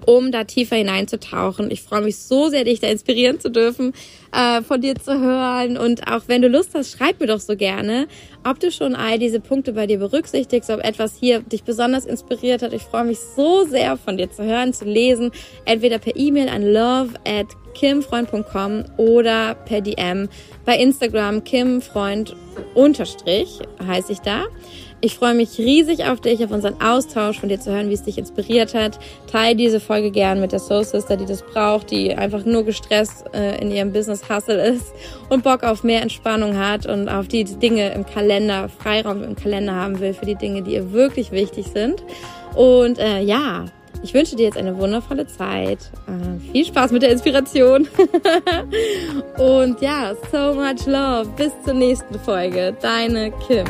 um 0.05 0.31
da 0.31 0.43
tiefer 0.43 0.75
hineinzutauchen. 0.75 1.71
Ich 1.71 1.81
freue 1.81 2.01
mich 2.01 2.17
so 2.17 2.49
sehr, 2.49 2.63
dich 2.63 2.79
da 2.79 2.87
inspirieren 2.87 3.39
zu 3.39 3.49
dürfen, 3.49 3.93
äh, 4.31 4.61
von 4.61 4.81
dir 4.81 4.95
zu 4.95 5.19
hören. 5.19 5.77
Und 5.77 6.07
auch 6.07 6.23
wenn 6.27 6.41
du 6.41 6.47
Lust 6.47 6.71
hast, 6.73 6.97
schreib 6.97 7.19
mir 7.19 7.27
doch 7.27 7.39
so 7.39 7.55
gerne, 7.55 8.07
ob 8.43 8.59
du 8.59 8.71
schon 8.71 8.95
all 8.95 9.19
diese 9.19 9.39
Punkte 9.39 9.73
bei 9.73 9.87
dir 9.87 9.99
berücksichtigst, 9.99 10.69
ob 10.69 10.83
etwas 10.83 11.17
hier 11.19 11.39
dich 11.39 11.63
besonders 11.63 12.05
inspiriert 12.05 12.61
hat. 12.61 12.73
Ich 12.73 12.83
freue 12.83 13.05
mich 13.05 13.19
so 13.19 13.65
sehr, 13.65 13.97
von 13.97 14.17
dir 14.17 14.31
zu 14.31 14.43
hören, 14.43 14.73
zu 14.73 14.85
lesen. 14.85 15.31
Entweder 15.65 15.99
per 15.99 16.15
E-Mail 16.15 16.49
an 16.49 16.63
love 16.71 17.09
at 17.25 17.47
kimfreund.com 17.75 18.85
oder 18.97 19.53
per 19.53 19.81
DM 19.81 20.27
bei 20.65 20.77
Instagram 20.77 21.43
kimfreund 21.43 22.35
unterstrich 22.73 23.59
heiße 23.85 24.13
ich 24.13 24.19
da. 24.19 24.45
Ich 25.01 25.15
freue 25.15 25.35
mich 25.35 25.59
riesig 25.59 26.05
auf 26.05 26.19
dich, 26.19 26.43
auf 26.43 26.49
unseren 26.49 26.81
Austausch, 26.81 27.39
von 27.39 27.49
dir 27.49 27.59
zu 27.59 27.71
hören, 27.71 27.89
wie 27.89 27.93
es 27.93 28.01
dich 28.01 28.17
inspiriert 28.17 28.73
hat. 28.73 28.97
Teil 29.31 29.53
diese 29.53 29.79
Folge 29.79 30.09
gern 30.09 30.39
mit 30.39 30.51
der 30.51 30.59
Soul 30.59 30.83
Sister, 30.83 31.15
die 31.15 31.25
das 31.25 31.43
braucht, 31.43 31.91
die 31.91 32.15
einfach 32.15 32.43
nur 32.45 32.63
gestresst 32.63 33.25
äh, 33.33 33.61
in 33.61 33.69
ihrem 33.69 33.91
Business 33.91 34.27
Hustle 34.29 34.65
ist 34.67 34.87
und 35.29 35.43
Bock 35.43 35.63
auf 35.63 35.83
mehr 35.83 36.01
Entspannung 36.01 36.57
hat 36.57 36.87
und 36.87 37.07
auf 37.09 37.27
die 37.27 37.43
Dinge 37.43 37.93
im 37.93 38.05
Kalender, 38.05 38.67
Freiraum 38.67 39.23
im 39.23 39.35
Kalender 39.35 39.75
haben 39.75 39.99
will 39.99 40.15
für 40.15 40.25
die 40.25 40.35
Dinge, 40.35 40.63
die 40.63 40.73
ihr 40.73 40.91
wirklich 40.91 41.31
wichtig 41.31 41.67
sind. 41.67 42.03
Und 42.55 42.97
äh, 42.97 43.19
ja, 43.19 43.65
ich 44.03 44.13
wünsche 44.13 44.35
dir 44.35 44.43
jetzt 44.43 44.57
eine 44.57 44.77
wundervolle 44.77 45.27
Zeit. 45.27 45.79
Äh, 46.07 46.51
viel 46.51 46.65
Spaß 46.65 46.91
mit 46.91 47.01
der 47.01 47.11
Inspiration. 47.11 47.87
und 49.37 49.81
ja, 49.81 50.13
so 50.31 50.53
much 50.53 50.85
love. 50.85 51.27
Bis 51.35 51.51
zur 51.63 51.73
nächsten 51.73 52.19
Folge. 52.19 52.75
Deine 52.81 53.31
Kim. 53.47 53.65